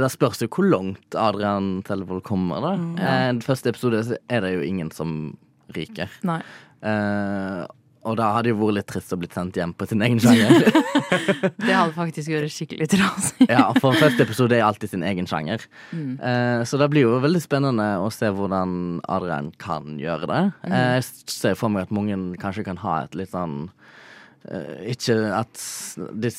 da 0.00 0.08
spørs 0.12 0.40
jo 0.40 0.48
hvor 0.48 0.66
langt 0.68 1.16
Adrian 1.18 1.82
Sellevold 1.86 2.24
kommer, 2.24 2.64
da. 2.64 2.74
Eh, 3.04 3.30
første 3.44 3.72
episode 3.74 4.00
er 4.16 4.44
det 4.44 4.54
jo 4.54 4.62
ingen 4.64 4.92
som 4.94 5.34
ryker. 5.76 6.12
Nei. 6.24 6.40
Eh, 6.84 7.64
og 8.04 8.16
da 8.20 8.30
hadde 8.36 8.50
det 8.50 8.56
vært 8.58 8.76
litt 8.78 8.88
trist 8.90 9.12
å 9.14 9.18
bli 9.20 9.28
sendt 9.32 9.56
hjem 9.58 9.72
på 9.76 9.88
sin 9.88 10.04
egen 10.04 10.20
sjanger. 10.22 10.68
Det 11.64 11.72
hadde 11.72 11.94
faktisk 11.96 12.32
vært 12.32 12.52
skikkelig 12.52 12.88
trasig. 12.92 13.46
ja, 13.48 13.66
for 13.80 13.96
første 13.98 14.24
episode 14.26 14.56
er 14.56 14.64
alltid 14.66 14.92
sin 14.92 15.04
egen 15.06 15.28
sjanger. 15.30 15.64
Eh, 15.94 16.62
så 16.68 16.80
det 16.80 16.90
blir 16.92 17.06
jo 17.06 17.20
veldig 17.24 17.42
spennende 17.42 17.86
å 18.02 18.10
se 18.12 18.28
hvordan 18.34 19.00
Adrian 19.10 19.50
kan 19.62 19.96
gjøre 20.00 20.28
det. 20.30 20.42
Eh, 20.68 20.84
jeg 20.98 21.06
ser 21.32 21.58
for 21.58 21.72
meg 21.72 21.88
at 21.88 21.94
mange 21.94 22.18
kanskje 22.42 22.66
kan 22.68 22.80
ha 22.84 23.00
et 23.04 23.16
litt 23.18 23.32
sånn 23.32 23.68
eh, 24.48 24.92
Ikke 24.94 25.18
at 25.36 25.64
de 26.12 26.32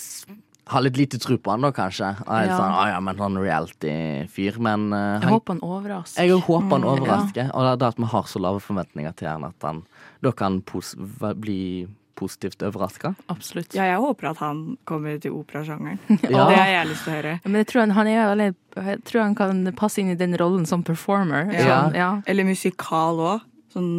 har 0.68 0.82
litt 0.82 0.98
lite 0.98 1.20
tro 1.22 1.38
på 1.38 1.52
han 1.52 1.62
da, 1.62 1.72
kanskje. 1.72 2.08
Og 2.26 2.32
er 2.34 2.48
Ja. 2.48 2.58
sånn, 2.58 2.72
ah, 2.74 2.88
ja, 2.90 3.00
men 3.00 3.16
sånn 3.16 3.38
reality-fyr. 3.38 4.58
Men 4.60 4.92
eh, 4.94 5.20
Jeg 5.22 5.30
håper 5.30 5.54
han 5.54 5.62
overrasker. 5.62 6.24
jeg 6.26 6.42
håper 6.42 6.70
han 6.70 6.84
overrasker. 6.84 7.52
Og 7.54 7.62
det 7.62 7.72
er 7.74 7.78
det 7.78 7.88
at 7.88 7.98
vi 8.02 8.06
har 8.06 8.24
så 8.24 8.40
lave 8.42 8.60
forventninger 8.60 9.16
til 9.16 9.28
han 9.30 9.44
at 9.44 9.62
han 9.62 9.84
da 10.24 10.32
kan 10.32 10.62
pos 10.62 10.96
bli 10.96 11.88
positivt 12.16 12.64
overraska. 12.64 13.14
Absolutt. 13.30 13.74
Ja, 13.76 13.84
jeg 13.84 14.00
håper 14.00 14.30
at 14.30 14.38
han 14.38 14.78
kommer 14.88 15.20
til 15.22 15.32
operasjangeren. 15.36 16.00
Ja. 16.24 16.48
Det 16.48 16.56
har 16.58 16.68
jeg 16.72 16.88
lyst 16.88 17.04
til 17.04 17.12
å 17.14 17.16
høre. 17.18 17.40
Men 17.44 17.54
jeg 17.60 17.68
tror 17.68 17.80
han, 17.82 17.92
han 17.92 18.08
er 18.08 18.30
veldig 18.36 18.56
Jeg 18.86 19.04
tror 19.06 19.22
han 19.22 19.36
kan 19.36 19.74
passe 19.76 20.00
inn 20.00 20.10
i 20.10 20.16
den 20.16 20.34
rollen 20.40 20.66
som 20.66 20.82
performer. 20.84 21.52
Ja. 21.54 21.84
Sånn, 21.84 21.94
ja. 21.96 22.22
Eller 22.26 22.44
musikal 22.48 23.20
òg. 23.20 23.42
Sånn 23.76 23.90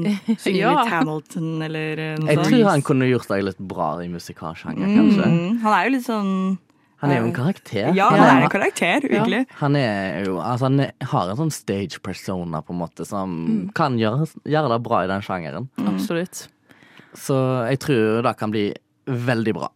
synge 0.40 0.56
Ja. 0.62 0.70
litt 0.80 0.92
Hamilton 0.94 1.48
eller 1.66 1.98
eh, 2.00 2.12
noe 2.16 2.30
Jeg 2.32 2.38
sånt. 2.40 2.48
tror 2.48 2.70
han 2.72 2.82
kunne 2.90 3.08
gjort 3.10 3.28
deg 3.28 3.42
litt 3.44 3.58
bra 3.60 3.88
i 4.00 4.08
musikalsjanger, 4.08 4.86
kanskje. 4.96 5.26
Mm, 5.28 5.58
han 5.66 5.74
er 5.76 5.84
jo 5.84 5.92
litt 5.98 6.06
sånn 6.06 6.32
Han 7.02 7.10
er 7.12 7.18
jo 7.20 7.26
en 7.28 7.34
karakter. 7.36 7.90
Ja, 7.94 8.06
han 8.08 8.22
er 8.24 8.42
en 8.46 8.52
karakter, 8.54 9.04
virkelig. 9.04 9.42
Han 9.60 9.76
er 9.76 10.24
jo 10.24 10.38
Altså, 10.40 10.70
han 10.70 10.80
er, 10.80 10.92
har 11.12 11.28
en 11.28 11.36
sånn 11.42 11.52
stage 11.52 12.00
persona, 12.02 12.62
på 12.64 12.72
en 12.72 12.80
måte, 12.80 13.04
som 13.04 13.34
Mm. 13.46 13.74
kan 13.76 13.98
gjøre, 14.00 14.24
gjøre 14.48 14.70
det 14.72 14.82
bra 14.88 15.02
i 15.04 15.10
den 15.12 15.20
sjangeren. 15.20 15.68
Absolutt. 15.84 16.46
Så 17.14 17.36
jeg 17.68 17.78
tror 17.84 18.22
det 18.24 18.36
kan 18.40 18.50
bli 18.50 18.70
veldig 19.06 19.54
bra. 19.60 19.68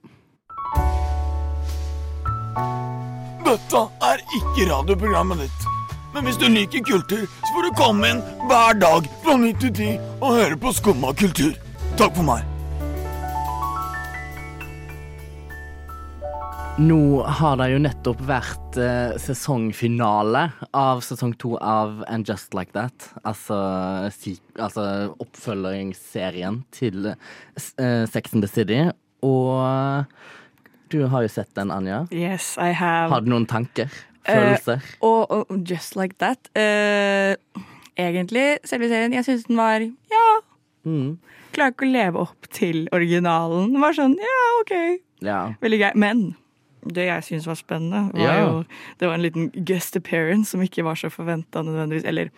Dette 3.45 3.81
er 4.07 4.21
ikke 4.39 4.67
radioprogrammet 4.71 5.45
ditt. 5.45 5.70
Men 6.15 6.27
hvis 6.27 6.39
du 6.43 6.49
liker 6.51 6.83
kultur, 6.83 7.27
så 7.27 7.51
får 7.55 7.69
du 7.69 7.75
komme 7.79 8.09
inn 8.11 8.23
hver 8.51 8.79
dag 8.83 9.07
fra 9.23 9.37
9 9.39 9.51
til 9.63 9.75
10 9.75 9.91
og 10.19 10.33
høre 10.41 10.57
på 10.59 10.73
Skumma 10.75 11.13
kultur. 11.15 11.53
Takk 12.01 12.17
for 12.17 12.27
meg. 12.27 12.47
Nå 16.81 17.21
har 17.39 17.59
det 17.61 17.67
jo 17.75 17.79
nettopp 17.85 18.21
vært 18.25 18.77
eh, 18.81 19.13
sesongfinale 19.21 20.47
av 20.75 21.03
sesong 21.05 21.35
to 21.39 21.59
av 21.61 22.01
And 22.09 22.27
Just 22.27 22.57
Like 22.57 22.73
That. 22.73 23.11
Altså, 23.23 23.59
altså 24.57 24.85
oppfølgingsserien 25.21 26.63
til 26.73 27.13
eh, 27.13 28.05
Sex 28.09 28.33
and 28.35 28.47
the 28.47 28.51
City. 28.51 28.81
Og 29.21 30.07
du 30.91 31.03
har 31.13 31.27
jo 31.27 31.31
sett 31.31 31.53
den, 31.55 31.71
Anja. 31.75 32.07
Yes, 32.11 32.57
I 32.57 32.73
have. 32.73 33.13
Har 33.13 33.23
du 33.23 33.29
noen 33.35 33.47
tanker? 33.51 33.93
Eh, 34.31 34.75
Uh, 34.75 34.79
Og, 35.03 35.31
og 35.51 35.65
Just 35.69 35.97
Like 35.97 36.17
That. 36.19 36.39
Uh, 36.57 37.35
egentlig, 37.99 38.59
selve 38.65 38.89
serien, 38.89 39.13
jeg 39.13 39.25
syns 39.27 39.47
den 39.49 39.57
var 39.57 39.81
Ja, 39.81 40.27
Mm. 40.87 41.19
klarer 41.53 41.75
ikke 41.75 41.85
å 41.89 41.93
leve 41.93 42.17
opp 42.23 42.47
til 42.51 42.89
originalen. 42.93 43.73
Den 43.73 43.81
var 43.83 43.93
sånn 43.93 44.17
ja, 44.17 44.61
OK, 44.63 44.99
Ja. 45.21 45.53
veldig 45.61 45.79
grei. 45.81 45.93
Men 45.95 46.37
det 46.87 47.05
jeg 47.09 47.23
syns 47.23 47.47
var 47.47 47.55
spennende, 47.57 48.13
var 48.15 48.21
Ja. 48.21 48.41
jo 48.47 48.65
Det 48.99 49.07
var 49.09 49.15
en 49.15 49.23
liten 49.23 49.51
guest 49.65 49.95
appearance 49.97 50.49
som 50.51 50.61
ikke 50.63 50.83
var 50.83 50.95
så 50.95 51.11
forventa 51.11 51.61
nødvendigvis. 51.63 52.07
Eller 52.07 52.31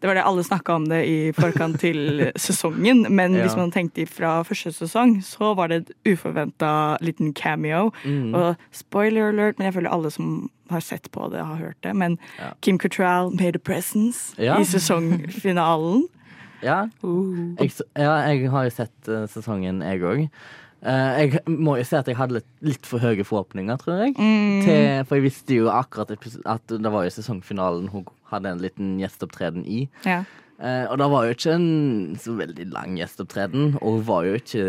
det 0.00 0.08
var 0.08 0.14
det 0.14 0.24
alle 0.26 0.42
snakka 0.42 0.74
om 0.74 0.84
det 0.88 1.06
i 1.06 1.32
forkant 1.32 1.78
til 1.78 2.32
sesongen, 2.36 3.08
men 3.08 3.34
Ja. 3.34 3.46
hvis 3.46 3.56
man 3.56 3.70
tenkte 3.70 4.06
fra 4.08 4.42
første 4.42 4.72
sesong, 4.74 5.22
så 5.22 5.54
var 5.56 5.68
det 5.68 5.88
et 5.88 6.18
uforventa 6.18 6.98
liten 7.00 7.32
cameo. 7.34 7.92
Mm. 8.04 8.34
Og 8.34 8.56
spoiler 8.72 9.30
alert, 9.32 9.58
men 9.58 9.66
jeg 9.72 9.74
føler 9.74 9.92
alle 9.92 10.10
som 10.10 10.50
har 10.70 10.80
sett 10.84 11.10
på 11.14 11.28
det, 11.32 11.40
har 11.44 11.56
hørt 11.60 11.80
det. 11.82 11.94
Men 11.94 12.18
Ja. 12.38 12.52
Kim 12.60 12.78
Cattrall 12.78 13.30
made 13.34 13.56
a 13.56 13.62
presence 13.62 14.34
Ja. 14.38 14.58
i 14.60 14.64
sesongfinalen. 14.64 16.06
Ja. 16.62 16.88
Jeg, 17.60 17.72
ja, 17.96 18.14
jeg 18.30 18.50
har 18.50 18.64
jo 18.64 18.70
sett 18.70 19.08
eh, 19.08 19.26
sesongen, 19.28 19.82
jeg 19.84 20.00
òg. 20.02 20.28
jeg 20.86 21.40
må 21.48 21.76
jo 21.78 21.84
si 21.84 21.96
at 21.96 22.06
jeg 22.08 22.16
hadde 22.16 22.38
litt, 22.38 22.48
litt 22.62 22.86
for 22.86 22.98
høye 23.02 23.24
forhåpninger, 23.26 23.76
tror 23.82 24.02
jeg. 24.04 24.14
Mm. 24.16 24.62
Til, 24.64 25.04
for 25.08 25.16
jeg 25.18 25.24
visste 25.26 25.54
jo 25.58 25.68
akkurat 25.72 26.12
at 26.46 26.66
det 26.68 26.92
var 26.92 27.04
jo 27.06 27.10
sesongfinalen 27.10 27.88
hun 27.92 28.06
hadde 28.30 28.52
en 28.54 28.62
liten 28.62 28.96
gjesteopptreden 29.00 29.64
i. 29.66 29.86
Ja. 30.06 30.24
Uh, 30.56 30.86
og 30.88 30.96
det 30.98 31.06
var 31.12 31.24
jo 31.26 31.34
ikke 31.34 31.52
en 31.52 32.16
så 32.16 32.32
veldig 32.38 32.64
lang 32.72 32.94
gjesteopptreden, 32.96 33.74
og 33.82 33.98
hun 33.98 34.06
var 34.08 34.24
jo 34.24 34.38
ikke 34.38 34.62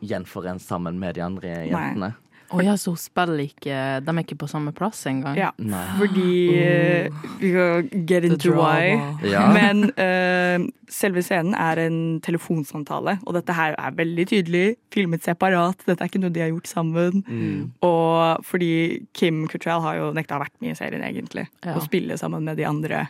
gjenforent 0.00 0.64
sammen 0.64 0.96
med 1.02 1.18
de 1.18 1.24
andre 1.26 1.50
jentene. 1.68 2.14
Å 2.54 2.62
ja, 2.62 2.76
så 2.78 2.92
hun 2.94 3.00
spiller 3.00 3.40
ikke 3.42 3.76
De 4.06 4.12
er 4.12 4.22
ikke 4.22 4.38
på 4.38 4.48
samme 4.50 4.70
plass 4.76 5.00
engang? 5.10 5.34
ja. 5.38 5.50
Nei. 5.58 5.84
Fordi 5.98 6.30
uh, 6.54 7.26
Vi 7.40 7.50
kan 7.54 7.88
get 8.06 8.24
into 8.28 8.52
why. 8.54 8.96
Ja. 9.26 9.46
Men 9.56 9.90
uh, 9.98 10.66
selve 10.92 11.24
scenen 11.26 11.56
er 11.58 11.80
en 11.86 11.98
telefonsamtale, 12.24 13.16
og 13.26 13.34
dette 13.38 13.56
her 13.56 13.74
er 13.78 13.96
veldig 13.96 14.26
tydelig 14.30 14.66
filmet 14.94 15.26
separat. 15.26 15.82
Dette 15.88 16.04
er 16.04 16.10
ikke 16.10 16.22
noe 16.22 16.34
de 16.34 16.44
har 16.44 16.52
gjort 16.52 16.70
sammen. 16.70 17.24
Mm. 17.26 17.72
Og 17.86 18.46
fordi 18.46 19.06
Kim 19.16 19.46
Cattrall 19.50 19.82
har 19.84 19.98
jo 19.98 20.12
nekta 20.16 20.36
å 20.36 20.38
ha 20.38 20.46
vært 20.46 20.56
med 20.62 20.74
i 20.74 20.78
serien, 20.78 21.04
egentlig. 21.06 21.48
Ja. 21.64 21.74
Og 21.74 21.86
spille 21.88 22.18
sammen 22.20 22.46
med 22.46 22.60
de 22.60 22.68
andre 22.68 23.08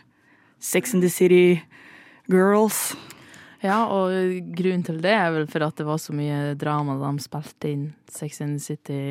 Sex 0.59 0.93
and 0.93 1.05
the 1.05 1.09
City 1.13 1.61
girls. 2.27 2.95
Ja, 3.63 3.87
og 3.89 4.11
grunnen 4.57 4.83
til 4.85 4.99
det 5.01 5.13
er 5.17 5.31
vel 5.33 5.47
for 5.49 5.65
at 5.65 5.79
det 5.79 5.87
var 5.87 6.01
så 6.01 6.13
mye 6.15 6.53
drama 6.59 6.97
da 6.99 7.09
de 7.09 7.23
spilte 7.23 7.71
inn 7.73 7.87
Sex 8.11 8.41
and 8.45 8.59
the 8.59 8.63
City 8.63 9.01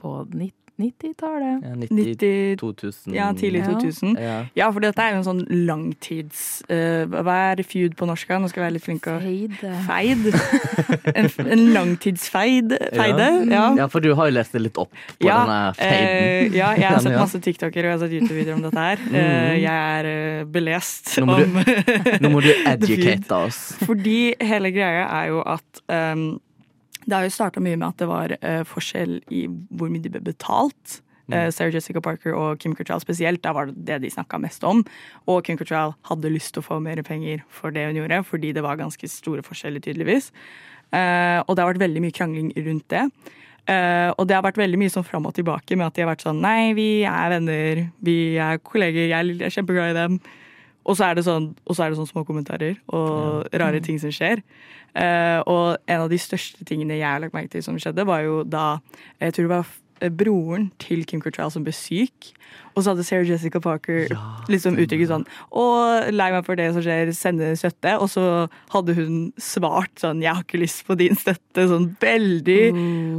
på 0.00 0.16
90 0.32 0.61
90-tallet. 0.82 1.62
Ja, 1.64 1.74
90, 1.78 1.96
90, 1.96 2.56
2000 2.60 3.14
ja, 3.16 3.28
tidlig 3.38 3.62
2000. 3.68 4.16
Ja. 4.20 4.36
Ja, 4.58 4.68
for 4.74 4.84
dette 4.84 5.02
er 5.06 5.14
jo 5.14 5.22
en 5.22 5.28
sånn 5.30 5.44
langtids 5.66 6.40
Uh, 6.72 7.04
Hva 7.10 7.34
er 7.52 7.60
feud 7.66 7.94
på 7.98 8.06
norsk? 8.08 8.30
Nå 8.40 8.48
skal 8.50 8.62
jeg 8.62 8.66
være 8.68 8.74
litt 8.76 8.84
flink 8.84 9.06
og 9.10 9.22
Feide. 9.22 9.72
Feid. 9.86 10.28
En, 11.18 11.26
en 11.52 11.62
langtidsfeide. 11.74 12.78
Feide, 12.94 13.26
ja. 13.50 13.64
ja, 13.76 13.86
for 13.92 14.00
du 14.04 14.12
har 14.16 14.30
jo 14.30 14.34
lest 14.36 14.54
det 14.56 14.62
litt 14.64 14.78
opp 14.80 14.92
på 14.92 15.26
Ja, 15.26 15.40
denne 15.42 15.58
feiden. 15.76 16.52
Uh, 16.52 16.56
ja, 16.56 16.70
jeg 16.78 16.88
har 16.88 17.02
sett 17.06 17.18
masse 17.18 17.40
TikToker 17.44 17.82
og 17.84 17.90
jeg 17.90 17.96
har 17.96 18.02
sett 18.04 18.14
YouTube-videoer 18.18 18.58
om 18.60 18.64
dette 18.68 18.86
her. 18.86 19.02
Uh, 19.10 19.52
jeg 19.58 19.74
er 19.96 20.08
eh, 20.12 20.44
belest 20.54 21.12
Nå 21.22 21.36
du- 21.38 21.44
om 21.44 21.58
Nå 22.24 22.32
må 22.32 22.42
du 22.44 22.50
educate 22.74 23.36
oss. 23.42 23.60
Fordi 23.86 24.18
hele 24.40 24.72
greia 24.74 25.04
er 25.20 25.30
jo 25.32 25.42
at 25.44 25.82
um, 26.16 26.26
det 27.06 27.16
har 27.16 27.26
jo 27.26 27.34
starta 27.34 27.62
mye 27.62 27.78
med 27.78 27.88
at 27.88 28.02
det 28.02 28.10
var 28.10 28.36
uh, 28.42 28.62
forskjell 28.68 29.18
i 29.32 29.46
hvor 29.48 29.90
mye 29.92 30.04
de 30.04 30.12
ble 30.12 30.22
betalt. 30.32 31.00
Uh, 31.32 31.48
Sarah 31.54 31.72
Jessica 31.72 32.02
Parker 32.02 32.34
og 32.36 32.58
Kim 32.60 32.74
Cattrall 32.76 33.00
spesielt, 33.02 33.42
da 33.44 33.54
var 33.56 33.70
det 33.70 33.86
det 33.88 34.00
de 34.04 34.10
snakka 34.12 34.40
mest 34.42 34.64
om. 34.68 34.82
Og 35.30 35.44
Kim 35.46 35.58
Cattrall 35.58 35.94
hadde 36.10 36.32
lyst 36.32 36.54
til 36.54 36.62
å 36.62 36.66
få 36.66 36.80
mer 36.84 37.00
penger 37.06 37.44
for 37.48 37.74
det 37.74 37.86
hun 37.88 38.00
gjorde, 38.02 38.22
fordi 38.28 38.52
det 38.56 38.64
var 38.64 38.80
ganske 38.80 39.10
store 39.10 39.44
forskjeller, 39.46 39.82
tydeligvis. 39.84 40.32
Uh, 40.92 41.40
og 41.46 41.54
det 41.56 41.62
har 41.62 41.72
vært 41.72 41.86
veldig 41.86 42.02
mye 42.04 42.14
krangling 42.14 42.52
rundt 42.66 42.88
det. 42.92 43.06
Uh, 43.62 44.10
og 44.18 44.26
det 44.26 44.34
har 44.34 44.42
vært 44.44 44.58
veldig 44.58 44.78
mye 44.80 44.90
sånn 44.90 45.06
fram 45.06 45.28
og 45.28 45.36
tilbake 45.36 45.76
med 45.78 45.86
at 45.86 45.94
de 45.94 46.02
har 46.02 46.08
vært 46.10 46.24
sånn 46.24 46.40
Nei, 46.42 46.72
vi 46.74 47.04
er 47.06 47.28
venner, 47.30 47.84
vi 48.02 48.34
er 48.42 48.58
kolleger, 48.58 49.06
jeg 49.06 49.36
er 49.38 49.54
kjempeglad 49.54 49.94
i 49.94 49.98
dem. 50.00 50.16
Og 50.82 50.98
så 50.98 51.08
er 51.08 51.18
det 51.18 51.26
sånn, 51.26 51.52
og 51.66 51.76
så 51.76 51.84
er 51.84 51.92
det 51.92 52.00
sånn 52.00 52.10
små 52.10 52.24
kommentarer 52.28 52.78
og 52.90 53.46
rare 53.62 53.82
ting 53.84 54.00
som 54.02 54.12
skjer. 54.14 54.42
Eh, 54.98 55.38
og 55.48 55.78
en 55.86 56.04
av 56.04 56.10
de 56.12 56.18
største 56.20 56.66
tingene 56.68 56.98
jeg 56.98 57.08
har 57.08 57.22
lagt 57.22 57.36
merke 57.36 57.54
til 57.54 57.64
som 57.64 57.78
skjedde, 57.80 58.04
var 58.08 58.26
jo 58.26 58.42
da 58.44 58.82
Jeg 59.22 59.32
tror 59.34 59.46
det 59.46 59.54
var 59.54 59.70
broren 60.10 60.70
til 60.82 61.04
Kim 61.06 61.20
Cattrall 61.22 61.52
som 61.54 61.62
ble 61.62 61.72
syk. 61.76 62.32
Og 62.74 62.82
så 62.82 62.92
hadde 62.92 63.04
Sarah 63.06 63.28
Jessica 63.28 63.60
Parker 63.62 64.10
liksom 64.50 64.78
uttrykket 64.80 65.10
sånn 65.10 65.26
Å, 65.54 65.64
lei 66.10 66.28
meg 66.34 66.46
for 66.46 66.58
det 66.58 66.70
som 66.74 66.84
skjer, 66.84 67.12
sende 67.16 67.52
støtte. 67.58 67.94
Og 68.02 68.10
så 68.12 68.26
hadde 68.74 68.96
hun 68.98 69.16
svart 69.40 70.02
sånn 70.02 70.22
Jeg 70.24 70.34
har 70.34 70.44
ikke 70.44 70.62
lyst 70.62 70.84
på 70.88 70.96
din 70.98 71.18
støtte. 71.18 71.68
Sånn 71.70 71.92
veldig 72.02 72.60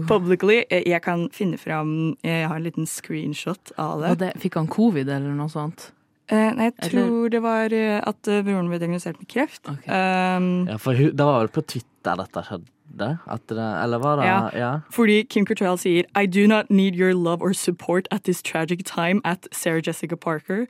publicly. 0.10 0.64
Jeg 0.68 0.90
jeg 0.94 1.02
kan 1.06 1.28
finne 1.34 1.58
fram 1.58 2.14
Jeg 2.26 2.48
har 2.50 2.60
en 2.60 2.68
liten 2.68 2.90
screenshot 2.90 3.74
av 3.78 4.04
det. 4.04 4.14
Og 4.14 4.24
det, 4.26 4.32
fikk 4.44 4.60
han 4.60 4.72
covid 4.72 5.10
eller 5.10 5.38
noe 5.38 5.52
sånt? 5.52 5.92
Eh, 6.32 6.52
nei, 6.56 6.70
jeg 6.70 6.74
Eller- 6.80 7.08
tror 7.08 7.30
det 7.30 7.42
var 7.44 7.74
eh, 7.74 8.00
at 8.08 8.28
eh, 8.28 8.42
broren 8.44 8.70
ble 8.70 8.80
diagnosert 8.80 9.18
med 9.20 9.28
kreft. 9.28 9.68
Okay. 9.70 9.92
Um, 10.38 10.68
Ja, 10.68 10.78
for 10.78 10.94
det 10.94 11.18
var 11.20 11.40
vel 11.42 11.50
på 11.50 11.66
Twitter 11.68 12.16
dette 12.16 12.44
skjedde? 12.48 12.70
Det, 12.96 13.18
eller 13.58 13.98
var 13.98 14.18
det 14.20 14.26
Ja. 14.28 14.50
ja. 14.54 14.80
Fordi 14.92 15.24
Kim 15.28 15.46
Cattrall 15.48 15.78
sier 15.80 16.04
I 16.16 16.28
do 16.28 16.46
not 16.48 16.70
need 16.70 16.96
your 16.96 17.14
love 17.16 17.42
or 17.42 17.52
support 17.52 18.08
at 18.12 18.24
this 18.26 18.40
tragic 18.44 18.84
time 18.86 19.20
at 19.26 19.48
Sarah 19.52 19.82
Jessica 19.86 20.16
Parker. 20.16 20.68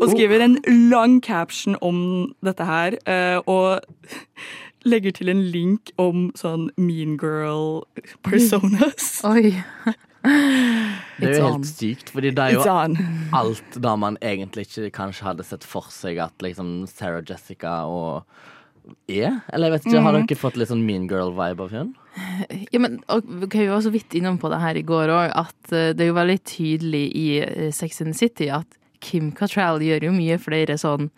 Og 0.00 0.08
skriver 0.08 0.40
en 0.40 0.56
lang 0.90 1.20
caption 1.20 1.76
om 1.82 2.32
dette 2.42 2.64
her, 2.64 2.96
og 3.46 3.80
legger 4.86 5.10
til 5.12 5.28
en 5.28 5.42
link 5.42 5.90
om 5.98 6.30
sånn 6.34 6.70
mean 6.78 7.18
girl 7.18 7.82
personas. 8.24 9.20
Oi. 9.24 9.52
Det 11.18 11.28
er 11.32 11.38
jo 11.40 11.48
helt 11.52 11.66
sykt, 11.66 12.10
fordi 12.14 12.30
det 12.34 12.38
er 12.38 12.52
jo 12.54 12.62
alt 13.34 13.78
da 13.82 13.96
man 13.96 14.16
egentlig 14.22 14.66
ikke 14.68 14.90
kanskje 14.94 15.24
hadde 15.26 15.44
sett 15.44 15.64
for 15.66 15.88
seg 15.90 16.18
at 16.22 16.38
liksom 16.44 16.86
Sarah 16.88 17.22
Jessica 17.26 17.80
og 17.90 18.24
er? 19.08 19.42
Eller 19.52 19.68
jeg 19.68 19.72
vet 19.74 19.86
ikke, 19.86 20.02
har 20.02 20.12
Mhm. 20.14 20.26
dere 20.28 20.38
fått 20.38 20.56
litt 20.56 20.68
sånn 20.70 20.84
mean 20.86 21.06
girl-vibe 21.08 21.60
av 21.60 21.70
henne? 21.70 21.94
Ja, 22.72 22.78
men 22.80 23.00
okay, 23.08 23.66
Vi 23.66 23.68
var 23.68 23.80
så 23.80 23.90
vidt 23.92 24.14
innom 24.14 24.38
på 24.38 24.48
det 24.50 24.60
her 24.60 24.74
i 24.76 24.82
går 24.82 25.08
òg, 25.12 25.32
at 25.36 25.72
eh, 25.72 25.92
det 25.92 26.00
er 26.00 26.06
jo 26.08 26.14
veldig 26.14 26.38
tydelig 26.44 27.12
i 27.14 27.26
eh, 27.42 27.70
Sex 27.70 28.00
and 28.00 28.14
the 28.14 28.18
City 28.18 28.48
at 28.48 28.66
Kim 29.00 29.30
Cattrall 29.32 29.78
gjør 29.80 30.02
jo 30.08 30.12
mye 30.12 30.38
flere 30.40 30.74
sånn 30.80 31.10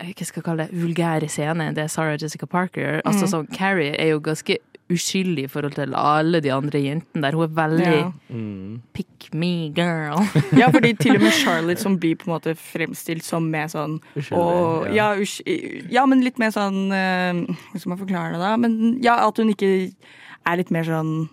eh, 0.00 0.12
hva 0.14 0.24
skal 0.24 0.40
jeg 0.40 0.44
kalle 0.44 0.66
det, 0.68 0.72
vulgære 0.72 1.28
scener 1.28 1.68
enn 1.68 1.74
det 1.74 1.90
Sarah 1.90 2.16
Jessica 2.16 2.46
Parker 2.46 2.80
gjør. 2.80 3.02
Altså 3.04 3.26
sånn, 3.28 3.50
Carrie 3.52 3.92
er 3.98 4.14
jo 4.14 4.20
ganske 4.20 4.56
uskyldig 4.90 5.46
i 5.46 5.50
forhold 5.50 5.76
til 5.78 5.94
alle 5.98 6.40
de 6.44 6.52
andre 6.52 6.80
jentene 6.82 7.22
der. 7.24 7.36
Hun 7.38 7.46
er 7.46 7.54
veldig 7.56 7.88
Ja. 7.90 8.12
Mm. 8.30 8.82
pick 8.94 9.28
me 9.34 9.70
girl. 9.74 10.22
ja, 10.60 10.68
fordi 10.70 10.92
til 10.98 11.16
og 11.16 11.22
med 11.22 11.32
Charlotte 11.32 11.82
som 11.82 11.98
blir 12.00 12.16
på 12.16 12.28
en 12.28 12.34
måte 12.36 12.54
fremstilt 12.58 13.24
som 13.26 13.50
med 13.50 13.70
sånn 13.72 13.98
Uskyldig, 14.14 14.38
og, 14.38 14.86
ja. 14.90 15.14
ja. 15.14 15.20
usk, 15.22 15.42
ja, 15.90 16.06
men 16.06 16.24
litt 16.26 16.38
mer 16.38 16.52
sånn 16.54 16.90
eh, 16.92 17.42
Hvordan 17.46 17.82
skal 17.84 17.94
man 17.94 18.02
forklare 18.04 18.32
det, 18.34 18.40
da? 18.42 18.56
Men 18.60 18.98
ja, 19.02 19.18
at 19.26 19.38
hun 19.38 19.52
ikke 19.54 19.90
er 20.46 20.56
litt 20.60 20.70
mer 20.74 20.86
sånn 20.88 21.28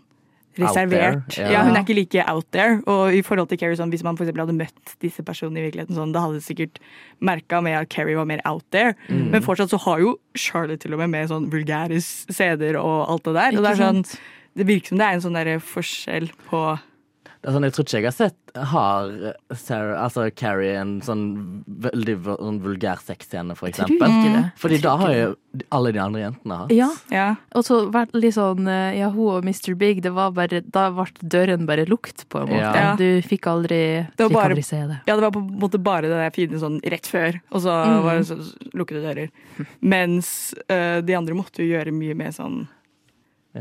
reservert. 0.63 1.37
ja. 1.37 1.49
ja. 1.51 1.63
Hun 1.67 1.75
er 1.75 1.83
ikke 1.85 1.95
like 1.97 2.23
out 2.31 2.45
there. 2.51 2.81
Og 2.87 3.13
i 3.13 3.21
forhold 3.25 3.49
til 3.49 3.59
Carrie, 3.61 3.77
sånn, 3.79 3.91
hvis 3.93 4.03
man 4.03 4.17
for 4.17 4.25
hadde 4.25 4.55
møtt 4.57 4.95
disse 5.03 5.23
personene 5.23 5.61
i 5.61 5.67
virkeligheten, 5.69 5.95
sånn, 5.97 6.13
da 6.15 6.25
hadde 6.25 6.41
sikkert 6.45 6.79
merka 7.21 7.61
med 7.61 7.77
at 7.81 7.89
Carrie 7.93 8.17
var 8.17 8.25
mer 8.29 8.41
out 8.45 8.65
there. 8.71 8.95
Mm. 9.09 9.29
Men 9.35 9.41
fortsatt 9.45 9.69
så 9.73 9.79
har 9.85 9.99
jo 10.03 10.15
Charlotte 10.37 10.79
til 10.83 10.93
og 10.93 10.99
med 11.03 11.09
med 11.15 11.29
sånn 11.29 11.49
vulgære 11.53 11.97
s- 12.01 12.25
CD-er 12.29 12.77
og 12.81 13.07
alt 13.09 13.23
det 13.29 13.33
der. 13.39 13.57
Og 13.57 13.63
det 13.63 13.71
er 13.75 13.81
sånn 13.83 14.03
det 14.57 14.65
virker 14.65 14.87
som 14.89 14.97
det 14.97 15.05
er 15.05 15.13
en 15.13 15.21
sånn 15.21 15.35
der 15.37 15.59
forskjell 15.61 16.31
på 16.49 16.61
sånn, 17.53 17.63
jeg 17.63 17.73
tror 17.73 17.85
ikke 17.85 17.97
jeg 17.99 18.05
har 18.07 18.11
sett 18.11 18.35
Har 18.71 19.11
Sarah, 19.53 20.03
altså 20.03 20.23
Carrie 20.35 20.75
en 20.79 20.99
sånn 21.01 21.63
veldig 21.67 22.15
sånn 22.25 22.59
vulgær 22.63 22.97
sexscene, 23.03 23.55
for 23.55 23.69
Tror 23.69 23.85
eksempel? 23.85 24.07
ikke 24.09 24.33
det. 24.33 24.51
Fordi 24.57 24.79
da 24.81 24.95
har 24.97 25.11
jo 25.13 25.35
alle 25.71 25.91
de 25.93 25.99
andre 25.99 26.21
jentene 26.21 26.57
hatt. 26.57 26.71
Ja, 26.73 26.89
Ja. 27.11 27.35
og 27.53 27.63
så 27.65 27.91
veldig 27.91 28.31
sånn 28.33 28.67
eh, 28.67 28.97
Ja, 28.99 29.09
hun 29.09 29.27
og 29.37 29.43
Mr. 29.45 29.75
Big, 29.77 30.01
det 30.01 30.11
var 30.13 30.31
bare 30.31 30.61
Da 30.61 30.89
ble 30.91 31.05
døren 31.23 31.65
bare 31.65 31.85
lukt, 31.85 32.25
på 32.29 32.41
en 32.41 32.47
måte. 32.49 32.73
Ja. 32.75 32.95
Du 32.95 33.21
fikk 33.21 33.45
aldri, 33.47 34.07
Det 34.17 34.27
fikk 34.27 34.33
bare- 34.33 34.49
aldri 34.55 34.63
se 34.63 34.77
det. 34.87 35.01
Ja, 35.07 35.15
det 35.15 35.21
var 35.21 35.31
på 35.31 35.39
en 35.45 35.59
måte 35.59 35.81
bare 35.81 36.01
det 36.01 36.09
der 36.17 36.31
fine 36.31 36.57
sånn 36.59 36.79
rett 36.83 37.05
før, 37.05 37.39
og 37.51 37.61
så 37.61 37.85
Mm. 37.85 38.03
var 38.03 38.15
det 38.17 38.25
så 38.27 38.37
lukkede 38.73 39.03
dører. 39.05 39.29
Mens 39.81 40.53
uh, 40.69 41.01
de 41.01 41.13
andre 41.15 41.33
måtte 41.35 41.59
jo 41.63 41.75
gjøre 41.77 41.93
mye 41.93 42.15
mer 42.15 42.31
sånn 42.31 42.67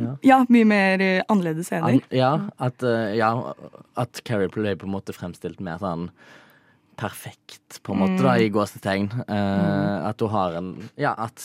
Ja. 0.02 0.16
Ja, 0.22 0.38
mye 0.48 0.64
mer 0.68 1.00
uh, 1.00 1.22
annerledes 1.28 1.66
scener. 1.70 1.88
An, 1.96 2.00
ja, 2.10 2.32
at, 2.58 2.82
uh, 2.82 3.12
ja, 3.16 3.30
at 3.96 4.20
Carrie 4.24 4.48
ble 4.52 4.76
på 4.76 4.86
en 4.88 4.92
måte 4.96 5.14
fremstilt 5.16 5.60
mer 5.60 5.78
sånn 5.82 6.10
perfekt, 6.96 7.80
på 7.84 7.92
en 7.92 7.98
måte, 8.00 8.22
da, 8.24 8.36
i 8.40 8.48
gåsetegn. 8.48 9.10
Eh, 9.28 10.06
At 10.08 10.20
hun 10.24 10.30
har 10.32 10.54
en 10.56 10.70
Ja, 10.96 11.10
at 11.18 11.42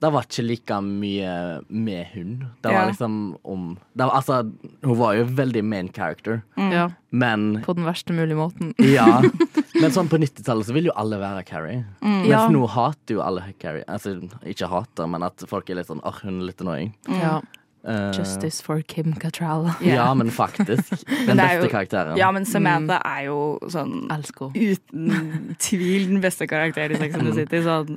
det 0.00 0.08
var 0.12 0.24
ikke 0.24 0.44
like 0.46 0.76
mye 0.84 1.32
med 1.68 2.06
hun. 2.14 2.46
Det 2.62 2.68
var 2.72 2.82
Ja. 2.82 2.88
liksom 2.90 3.36
om 3.44 3.78
det 3.96 4.04
var, 4.04 4.14
Altså, 4.16 4.52
hun 4.82 4.96
var 4.98 5.14
jo 5.14 5.24
veldig 5.24 5.64
main 5.64 5.88
character, 5.92 6.42
Ja, 6.56 6.90
men 7.10 7.62
på 7.64 7.74
den 7.74 7.84
verste 7.84 8.12
mulige 8.12 8.36
måten. 8.36 8.74
Ja. 8.78 9.22
Men 9.78 9.92
sånn 9.94 10.08
på 10.10 10.18
90-tallet 10.18 10.66
så 10.66 10.74
vil 10.74 10.88
jo 10.88 10.92
alle 10.98 11.18
være 11.20 11.44
Carrie. 11.46 11.84
Mens 12.02 12.26
Ja. 12.28 12.48
nå 12.50 12.64
hater 12.68 13.14
jo 13.14 13.20
alle 13.22 13.44
Carrie. 13.60 13.84
Altså, 13.86 14.16
ikke 14.42 14.66
hater, 14.68 15.06
men 15.06 15.22
at 15.22 15.44
folk 15.46 15.70
er 15.70 15.76
litt 15.78 15.86
sånn 15.86 16.00
Åh, 16.02 16.20
hun 16.24 16.40
er 16.40 16.46
litt 16.50 16.60
annoying. 16.60 16.94
Ja. 17.08 17.40
Uh, 17.86 18.10
Justice 18.12 18.60
for 18.60 18.82
Kim 18.82 19.14
Cattrall. 19.14 19.70
Ja, 19.80 20.12
men 20.18 20.28
faktisk. 20.30 20.90
Den 21.06 21.26
Men 21.36 21.36
beste 21.38 21.62
jo- 21.64 21.70
karakteren. 21.72 22.16
Ja, 22.18 22.30
men 22.30 22.44
Samantha 22.44 22.98
er 23.08 23.22
jo 23.30 23.58
sånn 23.72 24.10
Elsker 24.12 24.50
uten 24.52 25.54
tvil 25.58 26.08
den 26.10 26.20
beste 26.20 26.46
karakteren 26.50 26.92
i 26.92 26.98
Sex 27.00 27.14
and 27.14 27.30
the 27.30 27.32
City. 27.38 27.62
Sånn, 27.64 27.96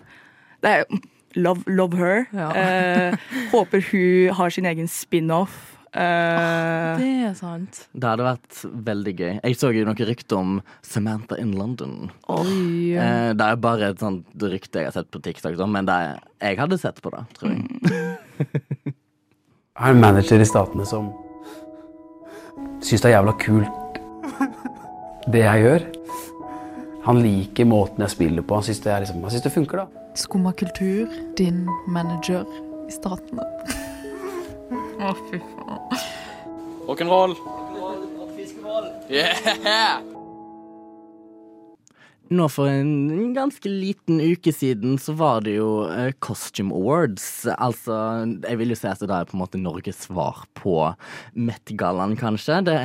det 0.64 0.70
er 0.72 0.86
jo 0.86 1.02
love, 1.36 1.64
love 1.68 1.98
her. 1.98 2.28
Ja. 2.32 2.52
Uh, 2.54 3.18
håper 3.52 3.82
hun 3.92 4.34
har 4.38 4.50
sin 4.56 4.66
egen 4.70 4.88
spin-off. 4.88 5.73
Eh, 5.94 6.98
Det 6.98 7.10
er 7.28 7.34
sant. 7.38 7.84
Det 7.94 8.10
hadde 8.10 8.26
vært 8.26 8.62
veldig 8.90 9.14
gøy. 9.20 9.34
Jeg 9.44 9.58
så 9.60 9.70
jo 9.76 9.86
noe 9.86 10.08
rykte 10.10 10.38
om 10.38 10.56
Samantha 10.82 11.38
in 11.42 11.52
London. 11.58 12.10
Oi. 12.34 12.96
Eh, 12.98 13.34
det 13.38 13.46
er 13.46 13.62
bare 13.62 13.92
et 13.94 14.02
sånt 14.02 14.26
rykte 14.42 14.82
jeg 14.82 14.90
har 14.90 14.96
sett 14.98 15.12
på 15.14 15.22
TikTok, 15.22 15.58
men 15.70 15.86
det 15.90 15.94
er, 15.94 16.24
jeg 16.42 16.58
hadde 16.64 16.80
sett 16.82 17.02
på 17.04 17.14
det, 17.14 17.24
tror 17.38 17.54
jeg. 17.54 17.64
Jeg 19.74 19.82
har 19.82 19.94
en 19.96 20.02
manager 20.02 20.42
i 20.42 20.46
Statene 20.46 20.86
som 20.86 21.08
syns 22.84 23.02
det 23.02 23.10
er 23.10 23.16
jævla 23.18 23.34
kult 23.42 23.80
det 25.34 25.44
jeg 25.46 25.64
gjør. 25.64 25.86
Han 27.06 27.20
liker 27.24 27.68
måten 27.68 28.04
jeg 28.06 28.14
spiller 28.14 28.46
på. 28.46 28.58
Han 28.60 28.66
syns 28.68 28.82
det, 28.84 28.92
er 28.94 29.04
liksom, 29.04 29.24
det 29.24 29.52
funker, 29.54 29.84
da. 29.84 30.04
Skumma 30.20 30.54
kultur, 30.56 31.10
din 31.40 31.64
manager 31.88 32.46
i 32.88 32.94
statene. 32.94 33.44
Å, 35.04 35.12
fy 35.28 35.40
faen. 35.44 35.80
Rock'n'roll. 36.88 37.36
Yeah! 39.10 40.13
Nå 42.34 42.48
for 42.50 42.70
en 42.72 43.34
ganske 43.36 43.70
liten 43.70 44.18
uke 44.24 44.54
siden 44.56 44.96
så 45.02 45.14
var 45.18 45.44
det 45.46 45.58
jo 45.58 45.84
eh, 45.86 46.14
Costume 46.24 46.74
Awards. 46.74 47.46
Altså, 47.54 47.96
jeg 48.42 48.60
vil 48.62 48.74
jo 48.74 48.78
si 48.80 48.88
at 48.90 49.04
det 49.04 49.14
er 49.14 49.28
på 49.30 49.36
en 49.38 49.44
måte 49.44 49.60
Norges 49.62 50.06
svar 50.08 50.44
på 50.58 50.78
Met-gallaen, 51.38 52.16
kanskje. 52.18 52.62
Det 52.66 52.78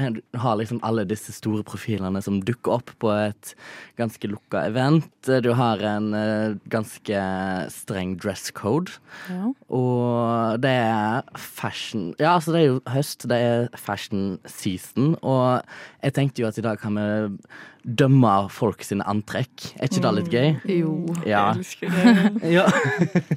har 0.42 0.58
liksom 0.60 0.82
alle 0.84 1.06
disse 1.08 1.32
store 1.36 1.64
profilene 1.66 2.20
som 2.24 2.42
dukker 2.44 2.76
opp 2.76 2.92
på 3.00 3.12
et 3.14 3.54
ganske 4.00 4.28
lukka 4.28 4.66
event. 4.68 5.08
Du 5.24 5.50
har 5.56 5.80
en 5.94 6.12
eh, 6.18 6.58
ganske 6.68 7.24
streng 7.72 8.18
dress 8.20 8.50
code. 8.52 8.98
Ja. 9.32 9.54
Og 9.72 10.60
det 10.60 10.74
er 10.82 11.24
fashion 11.38 12.12
Ja, 12.18 12.34
altså 12.34 12.52
det 12.52 12.60
er 12.60 12.68
jo 12.68 12.78
høst, 12.92 13.24
det 13.30 13.40
er 13.48 13.80
fashion 13.80 14.36
season. 14.44 15.14
Og 15.22 15.62
jeg 16.02 16.18
tenkte 16.18 16.44
jo 16.44 16.50
at 16.50 16.60
i 16.60 16.68
dag 16.68 16.80
kan 16.82 16.98
vi 16.98 17.08
dømme 17.88 18.32
folk 18.52 18.82
sine 18.84 19.06
antrekk. 19.08 19.37
Er 19.38 19.88
ikke 19.88 20.02
det 20.04 20.12
litt 20.18 20.30
gøy? 20.32 20.48
Jo. 20.78 20.92
Ja. 21.26 21.42
elsker 21.54 21.92
det. 21.92 22.14
ja. 22.56 22.64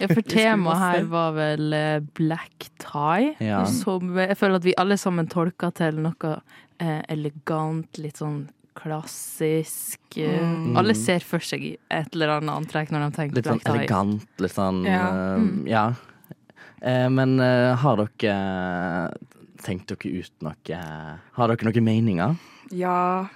Ja, 0.02 0.08
for 0.12 0.22
temaet 0.28 0.82
her 0.82 1.04
var 1.12 1.32
vel 1.38 1.74
eh, 1.78 2.00
black 2.18 2.70
tie. 2.82 3.34
Ja. 3.44 3.64
Som 3.70 4.16
jeg 4.18 4.38
føler 4.40 4.60
at 4.62 4.66
vi 4.68 4.74
alle 4.82 4.98
sammen 5.02 5.28
tolka 5.32 5.70
til 5.78 6.00
noe 6.04 6.34
eh, 6.82 7.02
elegant, 7.14 8.00
litt 8.02 8.18
sånn 8.22 8.44
klassisk. 8.78 10.00
eh, 10.18 10.40
Mm. 10.42 10.78
Alle 10.80 10.94
ser 10.96 11.20
for 11.28 11.40
seg 11.44 11.66
et 11.92 12.14
eller 12.16 12.38
annet 12.40 12.56
antrekk 12.56 12.92
når 12.94 13.04
de 13.10 13.16
tenker 13.18 13.36
Litt 13.36 13.46
sånn 13.50 13.60
black 13.60 13.68
tie. 13.68 13.82
elegant, 13.84 14.30
litt 14.40 14.56
sånn 14.56 14.84
Ja. 14.88 15.04
eh, 15.36 15.70
ja. 15.70 15.84
Eh, 16.82 17.10
men 17.10 17.40
eh, 17.40 17.76
har 17.78 17.96
dere 17.98 19.14
tenkt 19.62 19.88
dere 19.92 20.22
ut 20.24 20.32
noe 20.42 20.80
Har 21.38 21.48
dere 21.52 21.68
noen 21.70 21.84
meninger? 21.86 22.36
Ja. 22.72 23.28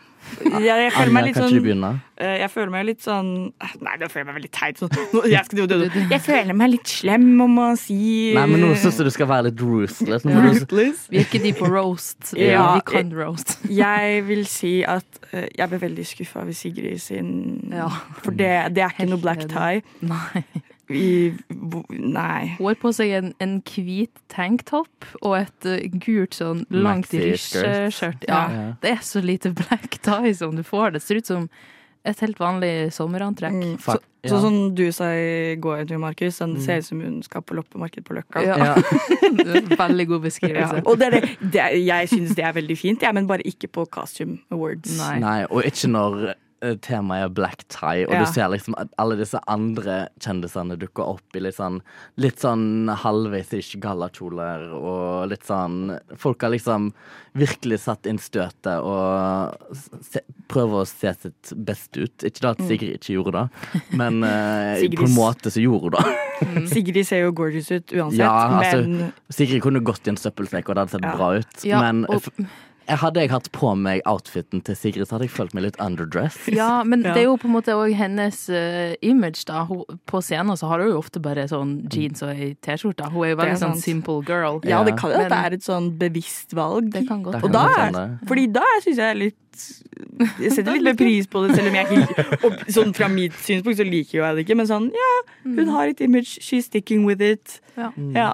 Jeg, 0.45 0.63
jeg 0.65 0.91
føler 0.95 1.11
meg 1.15 1.25
litt 1.27 1.37
sånn? 1.39 1.99
Eh, 2.15 2.35
Jeg 2.39 2.49
føler 2.53 2.71
meg 2.73 2.85
litt 2.87 3.01
sånn 3.03 3.29
Nei, 3.83 3.93
da 3.99 4.07
føler 4.07 4.21
jeg 4.23 4.27
meg 4.29 4.35
veldig 4.39 4.51
teit. 4.55 4.79
Sånn. 4.81 4.91
Jeg, 5.31 5.45
skal, 5.47 5.59
du, 5.59 5.63
du, 5.67 5.85
du. 5.93 5.97
jeg 6.11 6.21
føler 6.25 6.57
meg 6.57 6.71
litt 6.73 6.91
slem 6.91 7.27
om 7.45 7.57
å 7.61 7.67
si 7.79 7.97
Nei, 8.37 8.45
men 8.51 8.63
nå 8.63 8.71
syns 8.79 8.99
jeg 9.01 9.07
du 9.09 9.13
skal 9.15 9.29
være 9.31 9.49
litt 9.49 9.63
ruthless. 9.63 10.25
Nå 10.27 10.35
Ruthless. 10.45 11.05
Vi 11.11 11.19
er 11.21 11.27
ikke 11.27 11.41
de 11.43 11.53
på 11.57 11.69
roast. 11.71 12.31
Vi- 12.33 12.47
Ja. 12.55 12.67
vi 12.77 12.85
kan 12.91 13.11
roast. 13.15 13.57
Jeg 13.81 14.23
vil 14.29 14.45
si 14.49 14.77
at 14.87 15.19
eh, 15.31 15.47
jeg 15.57 15.69
ble 15.71 15.79
veldig 15.81 16.05
skuffa 16.07 16.43
over 16.45 16.55
Sigrid 16.55 17.01
sin 17.03 17.33
Ja. 17.73 17.89
For 18.23 18.31
det, 18.35 18.51
det 18.77 18.85
er 18.85 18.93
ikke 18.95 19.09
noe 19.11 19.21
black 19.23 19.43
tie. 19.51 19.81
Nei. 20.05 20.45
I, 20.93 21.33
nei. 21.89 22.55
Hun 22.59 22.67
har 22.67 22.75
på 22.81 22.91
seg 22.93 23.13
en, 23.17 23.31
en 23.41 23.55
hvit 23.65 24.11
tanktopp 24.33 25.07
og 25.21 25.37
et 25.39 25.65
uh, 25.69 25.79
gult 26.05 26.37
sånn 26.37 26.65
langt 26.69 27.13
rysjeskjørt. 27.13 28.27
Ja. 28.29 28.41
Ja. 28.53 28.65
Det 28.83 28.91
er 28.97 29.01
så 29.05 29.23
lite 29.25 29.53
black 29.57 29.97
tie 30.05 30.33
som 30.37 30.55
du 30.57 30.63
får. 30.65 30.93
Det 30.97 31.01
ser 31.05 31.21
ut 31.21 31.31
som 31.31 31.47
et 32.05 32.19
helt 32.21 32.37
vanlig 32.37 32.91
sommerantrekk. 32.93 33.55
Mm. 33.57 33.77
Så, 33.81 33.95
ja. 34.21 34.29
sånn 34.29 34.43
som 34.43 34.57
du 34.77 34.83
sa 34.93 35.07
i 35.17 35.55
går, 35.57 35.87
Tor 35.89 35.97
Markus, 36.03 36.37
den 36.37 36.53
ser 36.61 36.83
ut 36.83 36.85
som 36.85 37.01
hun 37.01 37.15
skal 37.25 37.41
på 37.41 37.57
loppemarked 37.57 38.05
på 38.05 38.13
Løkka. 38.19 38.43
Ja. 38.45 38.59
Ja. 38.61 38.75
Veldig 39.81 40.05
god 40.11 40.19
Ja. 40.19 40.23
beskrivelse. 40.27 40.83
Og 40.85 40.99
det 41.01 41.07
er 41.09 41.15
det, 41.17 41.23
det, 41.41 41.61
er- 41.63 41.77
jeg 41.81 42.11
syns 42.13 42.35
det 42.37 42.45
er 42.45 42.53
veldig 42.53 42.77
fint, 42.77 43.01
ja, 43.01 43.09
men 43.15 43.25
bare 43.25 43.41
ikke 43.49 43.71
på 43.73 43.87
Costume 43.89 44.37
Awards. 44.53 44.93
Nei. 45.01 45.15
Nei, 45.25 45.39
og 45.49 45.65
ikke 45.65 45.89
når 45.89 46.35
temaet 46.81 47.25
er 47.27 47.29
black 47.37 47.63
tie, 47.71 48.05
og 48.07 48.13
Ja. 48.15 48.23
du 48.23 48.31
ser 48.31 48.49
liksom 48.49 48.75
at 48.81 48.89
alle 49.01 49.15
disse 49.19 49.39
andre 49.47 50.07
kjendisene 50.19 50.77
dukker 50.81 51.05
opp 51.15 51.35
i 51.35 51.39
litt 51.45 51.55
sånn 51.57 51.81
Litt 52.17 52.39
sånn 52.41 52.87
halvveis 53.01 53.51
ikke 53.53 53.79
gallakjoler 53.85 54.71
og 54.73 55.29
litt 55.29 55.45
sånn 55.47 55.99
Folk 56.17 56.41
har 56.41 56.51
liksom 56.55 56.91
virkelig 57.35 57.79
satt 57.83 58.05
inn 58.07 58.17
støtet 58.17 58.79
og 58.81 59.57
se, 60.01 60.21
prøver 60.47 60.81
å 60.81 60.87
se 60.87 61.11
sitt 61.19 61.51
beste 61.67 62.05
ut. 62.07 62.23
Ikke 62.23 62.39
da 62.45 62.51
at 62.55 62.61
Sigrid 62.63 62.93
ikke 62.95 63.17
gjorde 63.17 63.33
det, 63.35 63.81
men 63.99 64.23
eh, 64.23 64.85
på 64.95 65.03
en 65.03 65.15
måte 65.17 65.51
så 65.51 65.59
gjorde 65.59 65.99
hun 65.99 66.61
det. 66.61 66.69
Sigrid 66.71 67.05
ser 67.05 67.25
jo 67.25 67.33
gorgeous 67.35 67.67
ut 67.75 67.91
uansett, 67.91 68.23
Ja, 68.23 68.31
altså, 68.61 68.87
men 68.87 69.11
Sigrid 69.29 69.61
kunne 69.67 69.83
gått 69.83 70.07
i 70.07 70.13
en 70.13 70.21
søppelsekk, 70.21 70.69
og 70.71 70.75
det 70.77 70.85
hadde 70.85 70.95
sett 70.95 71.03
Ja. 71.09 71.15
bra 71.17 71.29
ut. 71.35 71.65
Men 71.83 72.05
og- 72.07 72.31
hadde 72.87 73.21
jeg 73.23 73.31
hatt 73.31 73.47
på 73.55 73.71
meg 73.79 74.01
outfiten 74.05 74.61
til 74.65 74.75
Sigrid, 74.77 75.07
så 75.07 75.15
hadde 75.15 75.25
jeg 75.27 75.33
følt 75.33 75.53
meg 75.57 75.63
litt 75.67 75.79
underdressed. 75.81 76.53
Ja, 76.59 76.83
men 76.83 77.01
Ja. 77.03 77.13
det 77.13 77.23
er 77.23 77.27
jo 77.29 77.37
på 77.41 77.47
en 77.49 77.55
måte 77.55 77.73
òg 77.73 77.93
hennes 77.97 78.43
uh, 78.49 78.93
image, 79.01 79.45
da. 79.49 79.63
Hun, 79.65 79.83
på 80.05 80.21
scenen 80.21 80.57
så 80.57 80.67
har 80.69 80.83
hun 80.83 80.91
jo 80.93 80.99
ofte 81.01 81.19
bare 81.23 81.47
sånn 81.49 81.77
jeans 81.91 82.21
og 82.25 82.29
ei 82.35 82.51
T-skjorte. 82.61 83.09
Hun 83.11 83.25
er 83.25 83.33
jo 83.33 83.39
veldig 83.41 83.55
er 83.55 83.61
sånn 83.63 83.79
simple 83.81 84.21
girl. 84.27 84.59
ja, 84.63 84.83
det 84.85 84.95
kan 84.99 85.11
jo 85.15 85.23
at 85.23 85.31
det 85.33 85.39
er 85.49 85.57
et 85.57 85.65
sånn 85.65 85.89
bevisst 85.99 86.53
valg. 86.57 86.91
Det 86.93 87.07
kan 87.07 87.23
godt 87.25 87.39
Det 87.41 87.43
Og 87.49 87.51
da 87.55 87.65
er, 87.87 88.17
fordi 88.27 88.45
da 88.53 88.65
syns 88.83 88.97
jeg 89.01 89.09
er 89.09 89.19
litt 89.23 89.41
Jeg 90.41 90.51
setter 90.51 90.75
litt 90.75 90.83
mer 90.83 90.97
pris 90.99 91.27
på 91.31 91.45
det, 91.45 91.55
selv 91.55 91.69
om 91.71 91.75
jeg 91.79 91.99
ikke 92.01 92.25
og 92.43 92.57
sånn 92.75 92.91
Fra 92.97 93.07
mitt 93.07 93.37
synspunkt 93.39 93.79
så 93.79 93.85
liker 93.87 94.19
jeg 94.19 94.35
det 94.35 94.43
ikke, 94.45 94.57
men 94.59 94.67
sånn 94.67 94.89
ja, 94.91 95.11
hun 95.45 95.71
har 95.71 95.87
et 95.93 96.01
image, 96.03 96.37
she's 96.43 96.67
sticking 96.67 97.05
with 97.07 97.23
it. 97.23 97.61
Ja. 97.79 97.89
Ja. 98.15 98.29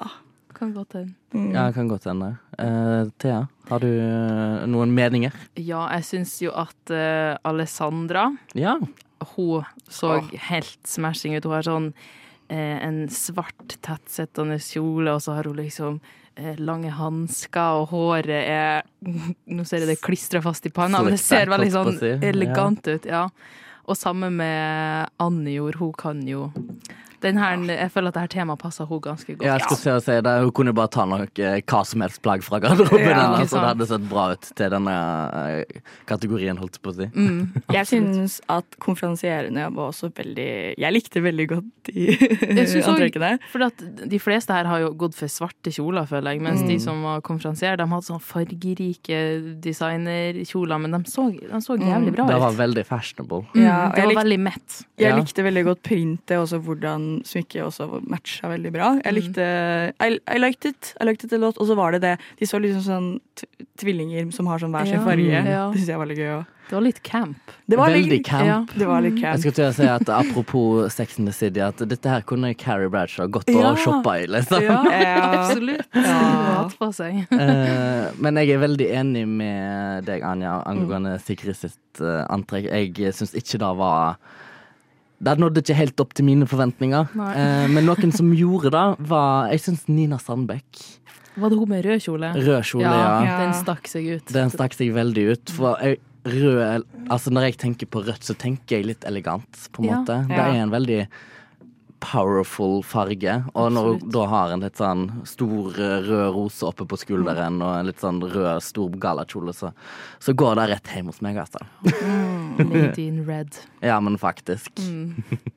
Kan 0.57 0.73
godt 0.73 0.93
hende. 0.97 1.13
Mm. 1.33 1.51
Ja, 1.55 1.67
kan 1.73 1.87
godt 1.89 2.03
hende. 2.05 2.35
Uh, 2.59 3.07
Thea, 3.21 3.45
har 3.69 3.83
du 3.83 3.89
eh, 3.91 4.63
noen 4.69 4.93
meninger? 4.95 5.35
Ja, 5.59 5.85
jeg 5.95 6.07
syns 6.07 6.33
jo 6.43 6.53
at 6.57 6.93
uh, 6.93 7.37
Alessandra 7.47 8.29
Ja. 8.57 8.77
Hun 9.35 9.67
så 9.85 10.15
helt 10.49 10.79
smashing 10.87 11.35
ut. 11.37 11.45
Hun 11.45 11.53
har 11.53 11.67
sånn 11.67 11.91
uh, 11.91 12.77
en 12.81 13.03
svart, 13.13 13.77
tettsittende 13.85 14.57
kjole, 14.61 15.13
og 15.13 15.23
så 15.23 15.37
har 15.37 15.49
hun 15.49 15.61
liksom 15.61 16.01
lange 16.63 16.89
hansker, 16.95 17.81
og 17.83 17.89
håret 17.91 18.29
er 18.31 18.85
Nå 19.55 19.65
ser 19.67 19.83
jeg 19.83 19.89
det 19.91 19.97
klistra 20.01 20.39
fast 20.41 20.65
i 20.65 20.71
panna, 20.73 21.01
men 21.03 21.17
det 21.17 21.21
ser 21.21 21.51
veldig 21.51 21.71
sånn 21.73 21.99
elegant 22.23 22.87
ut. 22.87 23.05
Ja. 23.05 23.25
Og 23.85 23.99
sammen 23.99 24.39
med 24.39 25.11
Annejord. 25.21 25.77
Hun 25.81 25.91
kan 25.99 26.23
jo 26.25 26.47
her, 27.23 27.57
jeg 27.69 27.91
føler 27.93 28.07
at 28.07 28.17
dette 28.17 28.33
temaet 28.35 28.59
passer 28.59 28.85
henne 28.89 29.01
ganske 29.01 29.35
godt. 29.37 29.45
Ja, 29.45 29.57
jeg 29.57 29.61
skulle 29.67 30.01
si 30.01 30.15
det. 30.25 30.33
Hun 30.43 30.51
kunne 30.51 30.73
bare 30.73 30.87
ta 30.91 31.05
noe, 31.05 31.27
eh, 31.37 31.61
hva 31.61 31.81
som 31.85 32.01
helst 32.01 32.21
plagg 32.21 32.43
fra 32.43 32.59
garderoben. 32.59 33.05
Ja, 33.07 33.35
hennes, 33.35 33.51
det 33.51 33.59
hadde 33.61 33.87
sett 33.87 34.07
bra 34.09 34.31
ut 34.33 34.41
til 34.57 34.69
denne 34.73 34.95
eh, 35.35 35.81
kategorien, 36.09 36.57
holdt 36.57 36.79
jeg 36.79 36.83
på 36.85 36.93
å 36.93 36.97
si. 36.97 37.07
Mm, 37.13 37.53
Jeg 37.77 37.85
syns 37.91 38.39
at 38.49 38.65
konferansierende 38.79 39.67
var 39.75 39.91
også 39.91 40.09
veldig 40.15 40.49
Jeg 40.77 40.93
likte 40.93 41.21
veldig 41.23 41.47
godt 41.51 41.91
de 41.91 42.65
synes 42.71 42.87
antrekkene. 42.91 43.35
For 43.51 43.63
at 43.65 43.79
de 44.09 44.19
fleste 44.21 44.53
her 44.53 44.65
har 44.69 44.79
jo 44.83 44.91
gått 44.93 45.15
for 45.17 45.27
svarte 45.31 45.71
kjoler, 45.73 46.05
føler 46.09 46.35
jeg. 46.35 46.41
Mens 46.41 46.61
Mm. 46.61 46.67
de 46.67 46.79
som 46.79 47.01
var 47.03 47.21
konferansier, 47.25 47.77
de 47.79 47.85
hadde 47.89 48.05
sånn 48.05 48.21
fargerike 48.21 49.17
designerkjoler. 49.63 50.79
Men 50.83 50.91
de 50.97 51.09
så, 51.11 51.27
de 51.33 51.61
så 51.63 51.77
jævlig 51.79 52.13
bra 52.15 52.25
ut. 52.27 52.31
Det 52.31 52.39
var 52.43 52.57
veldig 52.59 52.83
fashionable. 52.87 53.41
Mm, 53.55 53.63
Ja, 53.65 53.77
det 53.95 54.05
var 54.11 54.19
veldig 54.23 54.39
mett. 54.39 54.81
Jeg 55.01 55.17
likte 55.17 55.43
veldig 55.45 55.63
godt 55.71 55.81
printet, 55.83 56.37
også 56.37 56.59
hvordan 56.61 57.07
smykket 57.27 57.65
også 57.67 57.89
matcha 58.09 58.49
veldig 58.51 58.71
bra. 58.75 58.93
Jeg 59.03 59.17
likte 59.17 59.49
I, 60.01 60.09
I 60.35 60.37
liked 60.41 60.65
it. 60.71 60.93
I 61.01 61.07
liked 61.09 61.25
it 61.27 61.33
a 61.37 61.41
lot. 61.41 61.59
Og 61.61 61.67
så 61.69 61.75
var 61.79 61.91
det 61.97 62.01
det 62.05 62.15
De 62.39 62.47
så 62.49 62.59
liksom 62.63 62.85
sånn 62.87 63.11
tvillinger 63.81 64.31
som 64.35 64.47
har 64.51 64.59
sånn 64.61 64.73
hver 64.73 64.85
sin 64.89 64.99
Ja. 64.99 65.05
farge. 65.05 65.27
Ja. 65.27 65.69
Det 65.71 65.79
syns 65.81 65.87
jeg 65.93 65.97
var 66.01 66.05
litt 66.09 66.17
gøy 66.21 66.31
Også. 66.39 66.57
Det 66.71 66.75
var 66.77 66.83
litt 66.85 66.99
camp. 67.03 67.51
Det 67.67 67.75
var 67.77 67.89
Veldig 67.91 68.09
litt 68.13 68.25
camp. 68.25 68.45
Ja. 68.47 68.59
Det 68.79 68.87
var 68.87 69.01
litt 69.03 69.15
camp. 69.19 69.33
Jeg 69.35 69.39
skulle 69.41 69.57
til 69.57 69.65
å 69.65 69.73
si 69.75 69.87
at 69.91 70.09
Apropos 70.15 70.93
Sex 70.95 71.17
and 71.19 71.27
the 71.27 71.33
City, 71.35 71.59
at 71.59 71.75
dette 71.83 72.07
her 72.07 72.21
kunne 72.23 72.53
Carrie 72.55 72.87
Bradshaw 72.89 73.27
gått 73.27 73.49
Ja. 73.51 73.71
og 73.73 73.77
shoppa 73.77 74.13
i. 74.23 74.27
liksom. 74.27 74.61
Ja, 74.63 74.77
Ja. 75.01 75.17
absolutt. 75.41 75.87
Ja. 75.93 76.69
På 76.79 76.91
seg. 76.95 77.25
Eh, 77.41 78.11
men 78.21 78.35
jeg 78.39 78.51
er 78.55 78.61
veldig 78.63 78.87
enig 79.01 79.27
med 79.27 80.05
deg, 80.05 80.23
Anja, 80.23 80.61
angående 80.65 81.17
Sigrid 81.19 81.55
sitt 81.59 81.99
eh, 81.99 82.23
antrekk. 82.31 82.69
Jeg 82.71 83.13
syns 83.17 83.33
ikke 83.35 83.59
det 83.59 83.73
var 83.77 84.15
Det 85.21 85.35
nådde 85.37 85.61
ikke 85.61 85.75
helt 85.77 85.99
opp 86.01 86.13
til 86.17 86.25
mine 86.25 86.47
forventninger. 86.49 87.11
Eh, 87.35 87.67
men 87.69 87.85
noen 87.85 88.11
som 88.15 88.31
gjorde 88.33 88.71
det, 88.73 88.85
var 89.11 89.51
Jeg 89.53 89.61
syns 89.67 89.83
Nina 89.87 90.17
Sandbeck. 90.17 90.81
Var 91.37 91.49
det 91.53 91.57
hun 91.61 91.69
med 91.69 91.85
rød 91.85 92.01
kjole? 92.03 92.31
Rød 92.35 92.63
kjole, 92.67 92.89
ja. 92.89 93.11
Ja. 93.23 93.35
Den 93.45 93.53
stakk 93.61 93.85
seg 93.87 94.07
ut. 94.17 94.31
Den 94.33 94.49
stakk 94.51 94.73
seg 94.75 94.89
veldig 94.97 95.27
ut. 95.31 95.53
For 95.55 95.77
jeg, 95.79 95.99
rød 96.25 96.87
Altså 97.09 97.31
når 97.33 97.47
jeg 97.51 97.57
tenker 97.61 97.87
på 97.87 98.01
rødt, 98.03 98.25
så 98.25 98.33
tenker 98.37 98.77
jeg 98.81 98.85
litt 98.89 99.05
elegant, 99.07 99.47
på 99.71 99.83
en 99.83 99.89
Ja. 99.89 100.01
måte. 100.01 100.17
Det 100.27 100.37
er 100.41 100.57
en 100.63 100.71
veldig 100.73 101.07
powerful 102.01 102.81
farge. 102.81 103.43
Og 103.53 103.71
når 103.71 103.87
hun 103.91 104.09
da 104.13 104.25
har 104.31 104.51
en 104.55 104.63
litt 104.65 104.79
sånn 104.79 105.03
stor 105.29 105.75
eh, 105.77 105.99
rød 106.07 106.33
rose 106.35 106.65
oppe 106.65 106.87
på 106.89 106.97
skulderen 106.97 107.61
og 107.61 107.75
en 107.77 107.85
litt 107.91 108.01
sånn 108.01 108.19
rød, 108.23 108.61
stor 108.65 108.89
galakjole, 109.03 109.53
så, 109.53 109.69
så 110.19 110.33
går 110.33 110.55
det 110.57 110.69
rett 110.73 110.93
hjem 110.95 111.11
hos 111.11 111.21
meg, 111.21 111.37
altså. 111.37 111.61
Lady 112.57 113.07
in 113.07 113.23
red. 113.27 113.55
Ja, 113.81 113.99
men 113.99 114.17
faktisk. 114.17 114.71
Mm. 114.79 115.23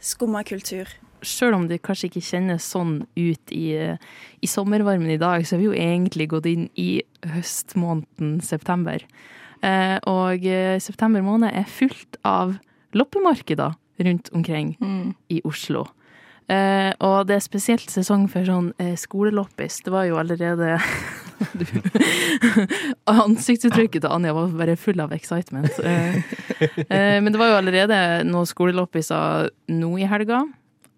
Skumma 0.00 0.42
kultur. 0.44 0.88
Selv 1.24 1.56
om 1.56 1.68
det 1.70 1.78
kanskje 1.86 2.10
ikke 2.10 2.20
kjennes 2.24 2.66
sånn 2.68 2.98
ut 3.16 3.52
i, 3.54 3.70
i 4.44 4.48
sommervarmen 4.50 5.08
i 5.14 5.20
dag, 5.20 5.46
så 5.46 5.56
har 5.56 5.62
vi 5.62 5.68
jo 5.70 5.76
egentlig 5.78 6.26
gått 6.34 6.48
inn 6.50 6.66
i 6.76 7.00
høstmåneden 7.32 8.36
september. 8.44 9.00
Eh, 9.64 9.96
og 10.10 10.44
eh, 10.44 10.76
september 10.84 11.24
måned 11.24 11.48
er 11.56 11.64
fullt 11.70 12.18
av 12.28 12.58
loppemarkeder 12.94 13.72
rundt 14.04 14.28
omkring 14.36 14.74
Mm. 14.82 15.14
i 15.32 15.40
Oslo. 15.48 15.86
Eh, 16.48 16.92
og 17.00 17.26
det 17.28 17.38
er 17.38 17.44
spesielt 17.44 17.88
sesong 17.92 18.26
for 18.28 18.44
sånn 18.44 18.72
eh, 18.82 18.94
skoleloppis. 19.00 19.80
Det 19.86 19.92
var 19.94 20.08
jo 20.10 20.18
allerede 20.20 20.76
Ansiktsuttrykket 23.10 24.04
til 24.04 24.12
Anja 24.12 24.34
var 24.36 24.52
bare 24.58 24.76
full 24.80 25.00
av 25.02 25.14
excitement. 25.16 25.72
Eh, 25.84 26.20
men 27.20 27.32
det 27.32 27.40
var 27.40 27.50
jo 27.52 27.58
allerede 27.58 27.96
noen 28.28 28.48
skoleloppiser 28.48 29.50
nå 29.72 29.90
i 29.98 30.08
helga. 30.08 30.44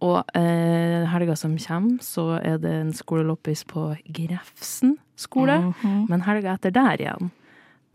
Og 0.05 0.37
eh, 0.37 1.07
helga 1.09 1.37
som 1.39 1.57
kommer, 1.57 2.03
så 2.05 2.37
er 2.43 2.59
det 2.61 2.75
en 2.83 2.93
skoleloppis 2.95 3.65
på 3.71 3.89
Grefsen 4.13 4.97
skole. 5.17 5.57
Mhm. 5.73 6.07
Men 6.11 6.25
helga 6.27 6.57
etter 6.57 6.75
der 6.75 7.01
igjen, 7.01 7.31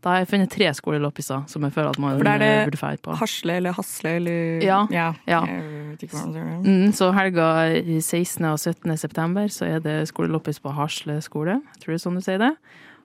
da 0.02 0.10
har 0.16 0.24
jeg 0.24 0.30
funnet 0.32 0.50
tre 0.50 0.70
skoleloppiser 0.74 1.44
som 1.52 1.66
jeg 1.68 1.74
føler 1.76 1.92
at 1.94 2.00
man 2.02 2.18
burde 2.18 2.80
feire 2.80 2.98
på. 3.06 3.14
Hasle 3.20 3.58
eller 3.62 3.76
Hasle 3.78 4.16
eller 4.18 4.64
Ja. 4.66 4.80
ja. 4.90 5.12
Ja. 5.30 5.42
Mm, 5.46 6.90
så 6.98 7.12
helga 7.14 7.50
16. 8.02 8.46
og 8.50 8.58
17. 8.60 8.98
september 8.98 9.46
så 9.54 9.68
er 9.70 9.80
det 9.84 10.08
skoleloppis 10.10 10.60
på 10.64 10.74
Hasle 10.74 11.20
skole. 11.22 11.60
Jeg 11.76 11.84
tror 11.84 11.94
det 11.94 12.00
er 12.00 12.06
sånn 12.08 12.18
du 12.18 12.26
sier 12.26 12.42
det. 12.42 12.52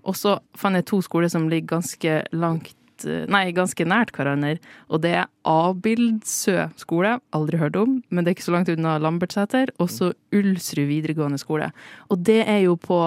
Og 0.07 0.17
så 0.17 0.39
fant 0.57 0.79
jeg 0.79 0.87
to 0.89 1.03
skoler 1.05 1.29
som 1.33 1.49
ligger 1.51 1.77
ganske 1.77 2.21
langt 2.33 2.73
eh, 3.05 3.27
Nei, 3.29 3.51
ganske 3.53 3.85
nært 3.85 4.15
hverandre. 4.17 4.57
Og 4.89 5.03
det 5.05 5.13
er 5.21 5.27
Abildsø 5.45 6.71
skole, 6.81 7.19
aldri 7.37 7.59
hørt 7.61 7.77
om, 7.77 7.99
men 8.09 8.25
det 8.25 8.31
er 8.33 8.37
ikke 8.39 8.47
så 8.47 8.55
langt 8.55 8.71
unna 8.73 8.97
Lambertseter. 9.03 9.73
Og 9.83 9.91
så 9.93 10.13
Ulsrud 10.33 10.87
videregående 10.89 11.41
skole. 11.43 11.73
Og 12.09 12.23
det 12.25 12.41
er 12.49 12.63
jo 12.65 12.77
på 12.81 13.01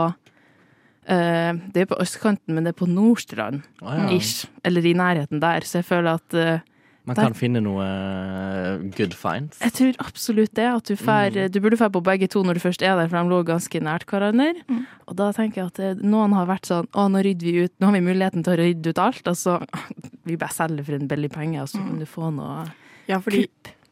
Det 1.10 1.82
er 1.84 1.86
på 1.90 1.98
østkanten, 2.02 2.54
men 2.54 2.64
det 2.68 2.76
er 2.76 2.80
på 2.86 2.88
Nordstrand. 2.90 3.64
ah, 3.82 3.98
ja. 3.98 4.10
Ish. 4.18 4.46
Eller 4.64 4.86
i 4.86 4.94
nærheten 4.94 5.40
der. 5.42 5.62
Så 5.66 5.80
jeg 5.82 5.86
føler 5.90 6.14
at 6.20 6.34
eh, 6.38 6.60
Man 7.10 7.16
Der- 7.16 7.24
kan 7.24 7.34
finne 7.34 7.62
noe 7.64 7.82
eh, 7.82 8.78
good 8.94 9.16
finds. 9.18 9.58
Jeg 9.64 9.74
tror 9.74 9.96
absolutt 10.06 10.54
det. 10.54 10.66
At 10.70 10.84
du, 10.86 10.96
fær, 10.96 11.32
Mm. 11.34 11.52
du 11.52 11.60
burde 11.60 11.78
dra 11.80 11.88
på 11.90 12.04
begge 12.04 12.28
to 12.30 12.44
når 12.44 12.54
du 12.54 12.60
først 12.60 12.84
er 12.86 12.96
der, 13.00 13.08
for 13.10 13.18
de 13.24 13.30
lå 13.32 13.40
ganske 13.48 13.80
nært 13.82 14.06
hverandre. 14.06 14.54
Mm. 14.70 14.86
Og 15.08 15.16
da 15.16 15.32
tenker 15.34 15.56
jeg 15.64 15.66
at 15.72 15.80
eh, 15.80 15.94
noen 16.06 16.34
har 16.38 16.46
vært 16.46 16.68
sånn 16.70 16.86
Å, 16.94 17.08
nå 17.10 17.24
rydder 17.26 17.46
vi 17.50 17.64
ut 17.66 17.74
Nå 17.80 17.86
har 17.90 17.94
vi 17.98 18.06
muligheten 18.06 18.44
til 18.46 18.54
å 18.54 18.60
rydde 18.62 18.90
ut 18.94 19.00
alt. 19.00 19.24
Altså, 19.26 19.58
vi 20.30 20.36
bare 20.38 20.54
selger 20.54 20.86
for 20.86 20.94
en 21.00 21.08
billig 21.10 21.32
penge, 21.34 21.62
og 21.64 21.70
så 21.72 21.78
kan 21.82 21.98
du 21.98 22.06
få 22.06 22.30
noe 22.36 22.68
Ja, 23.08 23.18
fordi 23.20 23.48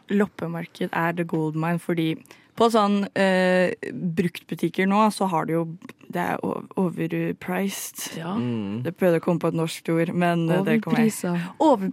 loppemarked 0.09 0.89
er 0.93 1.11
the 1.13 1.23
gold 1.23 1.55
mine, 1.55 1.79
fordi 1.79 2.11
på 2.57 2.69
sånn 2.73 3.03
eh, 3.17 3.73
bruktbutikker 3.91 4.89
nå, 4.89 5.05
så 5.13 5.29
har 5.31 5.47
du 5.47 5.53
jo 5.53 5.63
Det 6.07 6.23
er 6.23 6.37
overpriced. 6.79 8.17
Ja. 8.17 8.33
Mm. 8.39 8.83
Jeg 8.85 8.95
prøvde 8.95 9.19
å 9.19 9.23
komme 9.25 9.43
på 9.43 9.51
et 9.51 9.57
norsk 9.59 9.89
ord, 9.93 10.13
men 10.15 10.49
eh, 10.49 10.63
det 10.65 10.81
kommer 10.85 11.03
jeg. 11.03 11.41
Over... 11.59 11.91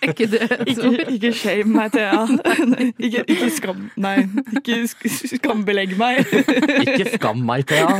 Er 0.00 0.10
ikke 0.12 0.28
det 0.30 0.42
et 0.46 0.68
Ikke, 0.72 0.92
ikke 1.16 1.32
shame 1.34 1.74
meg, 1.74 1.90
Thea. 1.92 2.22
Ikke, 3.06 3.24
ikke 3.26 3.50
skam... 3.52 3.88
Nei, 4.00 4.16
ikke 4.56 4.78
sk 4.88 5.10
skambelegg 5.34 5.96
meg. 6.00 6.22
Ikke 6.86 7.10
skam 7.16 7.42
meg, 7.44 7.66
Thea. 7.68 7.90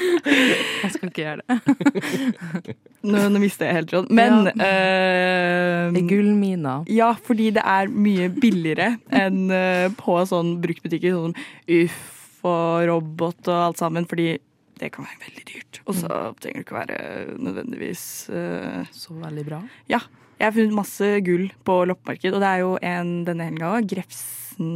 Jeg 0.82 0.90
skal 0.94 1.10
ikke 1.10 1.24
gjøre 1.24 1.42
det. 1.42 2.76
Nå, 3.06 3.22
nå 3.32 3.40
mister 3.42 3.68
jeg 3.68 3.78
helt 3.78 3.90
tråden. 3.92 4.12
Men 4.16 4.50
ja. 4.50 4.66
eh, 4.66 6.00
gullmina. 6.10 6.74
Ja, 6.92 7.10
fordi 7.26 7.50
det 7.56 7.64
er 7.64 7.90
mye 7.92 8.28
billigere 8.32 8.94
enn 9.08 9.46
eh, 9.54 9.88
på 9.96 10.18
sånn 10.28 10.58
bruktbutikker. 10.62 11.16
Sånn 11.16 11.36
Uff 11.80 12.44
og 12.48 12.86
robot 12.88 13.50
og 13.52 13.66
alt 13.70 13.80
sammen. 13.80 14.08
Fordi 14.08 14.34
det 14.80 14.92
kan 14.94 15.04
være 15.08 15.20
veldig 15.26 15.44
dyrt. 15.48 15.80
Og 15.86 15.96
så 15.98 16.08
trenger 16.40 16.62
det 16.62 16.66
ikke 16.66 16.78
være 16.78 16.98
nødvendigvis 17.36 18.04
eh, 18.32 18.82
Så 18.96 19.16
veldig 19.20 19.46
bra. 19.48 19.60
Ja. 19.92 20.00
Jeg 20.40 20.46
har 20.48 20.54
funnet 20.56 20.72
masse 20.72 21.08
gull 21.20 21.50
på 21.68 21.74
loppemarked, 21.90 22.32
og 22.32 22.40
det 22.40 22.48
er 22.48 22.62
jo 22.62 22.70
en 22.80 23.10
denne 23.26 23.48
helga 23.50 23.74
òg. 23.76 23.90
Grefsen 23.92 24.70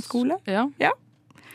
skole. 0.00 0.38
Ja. 0.48 0.64
Ja. 0.80 0.94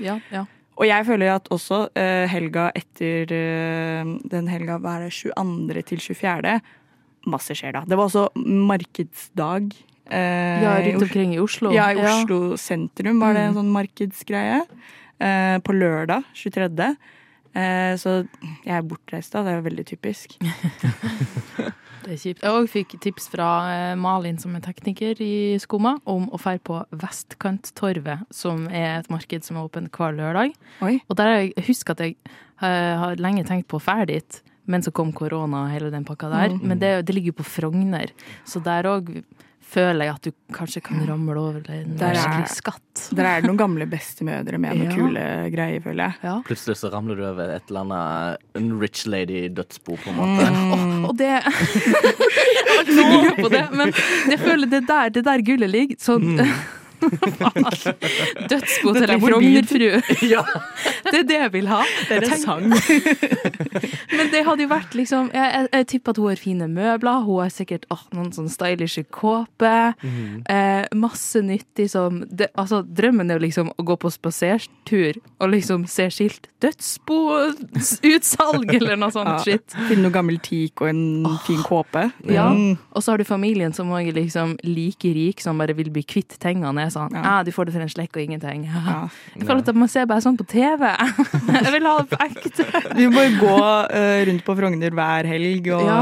Ja, 0.02 0.20
ja. 0.34 0.46
Og 0.82 0.88
jeg 0.90 1.06
føler 1.06 1.36
at 1.36 1.46
også 1.54 1.84
uh, 1.94 2.26
helga 2.32 2.72
etter 2.78 3.30
uh, 3.30 4.16
den 4.32 4.48
helga, 4.50 4.80
hva 4.82 4.96
er 4.98 5.08
det, 5.08 5.14
22. 5.14 5.84
til 5.92 6.02
24. 6.02 6.56
Masse 7.30 7.54
skjer 7.54 7.76
da. 7.78 7.84
Det 7.86 8.00
var 8.00 8.10
også 8.10 8.24
markedsdag. 8.42 9.70
Uh, 10.10 10.58
ja, 10.66 10.74
rundt 10.88 11.06
omkring 11.06 11.36
i 11.38 11.40
Oslo. 11.40 11.70
Ja, 11.76 11.92
i 11.94 12.02
Oslo 12.02 12.58
sentrum 12.58 13.22
var 13.22 13.38
det 13.38 13.46
en 13.46 13.54
Mm. 13.54 13.60
sånn 13.62 13.72
markedsgreie. 13.78 14.62
På 15.62 15.74
lørdag 15.78 16.24
23. 16.34 16.96
Eh, 17.54 17.94
så 18.00 18.22
jeg 18.64 18.76
er 18.78 18.88
bortreist 18.88 19.34
da, 19.36 19.44
det 19.46 19.58
er 19.58 19.66
veldig 19.68 19.88
typisk. 19.92 20.38
Det 22.02 22.16
er 22.16 22.18
kjipt. 22.18 22.42
Jeg 22.42 22.58
òg 22.58 22.68
fikk 22.72 22.94
tips 23.04 23.28
fra 23.30 23.48
eh, 23.70 23.92
Malin, 24.00 24.40
som 24.42 24.56
er 24.58 24.64
tekniker 24.66 25.20
i 25.22 25.60
Skumma, 25.62 26.00
om 26.10 26.28
å 26.34 26.40
dra 26.42 26.56
på 26.58 26.80
Vestkanttorvet, 27.04 28.24
som 28.34 28.64
er 28.68 29.04
et 29.04 29.12
marked 29.14 29.46
som 29.46 29.60
er 29.60 29.68
åpent 29.68 29.92
hver 29.94 30.16
lørdag. 30.18 30.56
Oi. 30.82 30.96
Og 31.06 31.20
der 31.20 31.30
jeg 31.36 31.52
jeg 31.52 31.68
husker 31.68 31.94
at 31.94 32.02
jeg 32.06 32.16
eh, 32.26 32.96
har 33.04 33.22
lenge 33.22 33.46
tenkt 33.46 33.70
på 33.70 33.78
å 33.78 33.86
dra 33.86 34.08
dit, 34.10 34.42
men 34.66 34.82
så 34.82 34.94
kom 34.96 35.14
korona 35.14 35.68
og 35.68 35.76
hele 35.76 35.92
den 35.94 36.08
pakka 36.08 36.32
der. 36.34 36.56
Mm. 36.56 36.66
Men 36.72 36.82
det, 36.82 36.92
det 37.06 37.16
ligger 37.16 37.36
jo 37.36 37.40
på 37.42 37.50
Frogner, 37.50 38.14
så 38.50 38.62
der 38.66 38.90
òg 38.90 39.14
føler 39.72 40.04
jeg 40.10 40.14
at 40.18 40.26
du 40.28 40.32
kanskje 40.52 40.82
kan 40.84 41.00
ramle 41.08 41.38
over 41.40 41.62
en 41.72 41.94
Der 42.00 42.12
er- 42.12 42.20
skikkelig 42.20 42.50
skatt. 42.52 43.04
Der 43.16 43.24
er 43.30 43.40
det 43.42 43.48
noen 43.48 43.60
gamle 43.62 43.86
bestemødre 43.88 44.58
med 44.60 44.76
noen 44.82 44.90
Ja. 44.92 44.98
kule 44.98 45.24
greier, 45.54 45.82
føler 45.86 46.04
jeg. 46.10 46.18
Ja. 46.28 46.34
Plutselig 46.48 46.76
så 46.82 46.92
ramler 46.92 47.16
du 47.16 47.24
over 47.30 47.54
et 47.56 47.72
eller 47.72 47.86
annet 47.86 48.38
en 48.60 48.68
rich 48.82 49.06
lady-dødsbo, 49.08 49.96
på 50.04 50.12
en 50.12 50.20
måte. 50.20 50.50
Mm. 50.52 51.06
Og 51.08 51.16
det 51.22 51.32
Jeg 51.42 52.68
var 52.68 52.84
ikke 52.84 52.98
så 53.00 53.08
gira 53.16 53.34
på 53.40 53.50
det, 53.56 53.64
men 53.80 53.94
jeg 54.34 54.40
føler 54.44 54.68
det 54.76 54.84
der, 54.92 55.10
det 55.18 55.24
der 55.30 55.42
gullet 55.48 55.72
ligger 55.72 56.00
sånn 56.04 56.30
Dødsbo 56.38 56.78
Er 59.02 59.10
ei 59.14 59.20
morbid. 59.20 59.22
Frognerfrue. 59.22 60.02
Ja. 60.28 60.42
Det 61.08 61.18
er 61.22 61.26
det 61.28 61.38
jeg 61.38 61.52
vil 61.54 61.68
ha. 61.72 61.80
Det 62.08 62.16
er 62.18 62.24
en 62.28 62.42
sang. 62.42 62.66
Men 64.18 64.26
det 64.32 64.42
hadde 64.46 64.64
jo 64.66 64.70
vært 64.72 64.94
liksom 64.98 65.30
Jeg, 65.34 65.48
jeg, 65.56 65.68
jeg 65.74 65.88
tipper 65.94 66.10
at 66.14 66.18
hun 66.22 66.30
har 66.30 66.40
fine 66.42 66.68
møbler. 66.72 67.18
Hun 67.26 67.40
har 67.44 67.50
sikkert 67.54 67.84
oh, 67.94 68.02
noen 68.16 68.32
sånn 68.36 68.50
stylishe 68.52 69.04
kåper. 69.14 69.94
Eh, 70.52 70.84
masse 70.98 71.42
nyttig 71.46 71.88
som 71.94 72.12
det, 72.30 72.48
Altså, 72.60 72.78
drømmen 72.86 73.32
er 73.32 73.36
jo 73.40 73.44
liksom 73.46 73.68
å 73.74 73.82
gå 73.88 73.96
på 74.02 74.10
spasertur 74.14 75.14
og 75.42 75.48
liksom 75.54 75.80
se 75.90 76.06
skilt 76.14 76.44
'Dødsboutsalg' 76.62 78.74
eller 78.78 78.96
noe 79.00 79.12
sånt 79.14 79.30
Ja. 79.32 79.38
shit. 79.46 79.68
Finne 79.90 80.04
noe 80.06 80.14
gammel 80.14 80.38
teak 80.44 80.82
og 80.84 80.88
en 80.92 81.02
fin 81.48 81.62
kåpe. 81.66 82.04
Ja. 82.30 82.48
Mm. 82.54 82.76
Og 82.92 83.00
så 83.02 83.08
har 83.14 83.18
du 83.22 83.26
familien 83.26 83.74
som 83.74 83.90
òg 83.90 84.08
er 84.12 84.16
liksom 84.20 84.50
like 84.68 85.10
rik 85.16 85.42
som 85.42 85.58
bare 85.58 85.74
vil 85.78 85.90
bli 85.94 86.04
kvitt 86.06 86.34
tingene. 86.42 86.86
Er 86.92 86.96
sånn, 86.98 87.16
Ja. 87.16 87.22
ah, 87.32 87.44
du 87.48 87.52
får 87.56 87.66
det 87.70 87.74
for 87.78 87.82
en 87.86 87.92
slekk 87.92 88.18
og 88.20 88.24
ingenting. 88.26 88.66
Ja. 88.68 89.08
Jeg 89.36 89.48
føler 89.48 89.64
at 89.64 89.80
man 89.80 89.92
ser 89.92 90.06
bare 90.12 90.22
sånn 90.26 90.38
på 90.40 90.46
TV. 90.52 90.84
Jeg 91.56 91.72
vil 91.78 91.88
ha 91.88 91.98
det 92.04 92.10
på 92.12 92.20
ekte. 92.28 92.68
Vi 93.00 93.08
må 93.12 93.24
jo 93.30 93.38
gå 93.46 93.58
uh, 93.58 94.22
rundt 94.30 94.44
på 94.48 94.56
Frogner 94.60 94.98
hver 95.00 95.30
helg 95.32 95.72
og 95.76 95.86
Ja. 95.88 96.00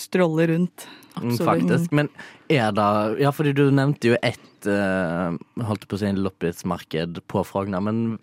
strolle 0.00 0.46
rundt. 0.52 0.86
Mm, 1.14 1.30
Absolutt. 1.30 1.46
Faktisk. 1.46 1.92
Men 1.94 2.08
er 2.50 2.72
det 2.74 2.88
Ja, 3.22 3.30
fordi 3.34 3.52
du 3.54 3.68
nevnte 3.70 4.08
jo 4.10 4.16
ett 4.22 4.66
uh, 4.66 5.36
Holdt 5.62 5.84
på 5.86 5.94
å 5.94 6.00
si 6.00 6.08
en 6.08 6.18
loppismarked 6.24 7.20
på 7.30 7.44
Frogner, 7.46 7.82
men 7.84 8.18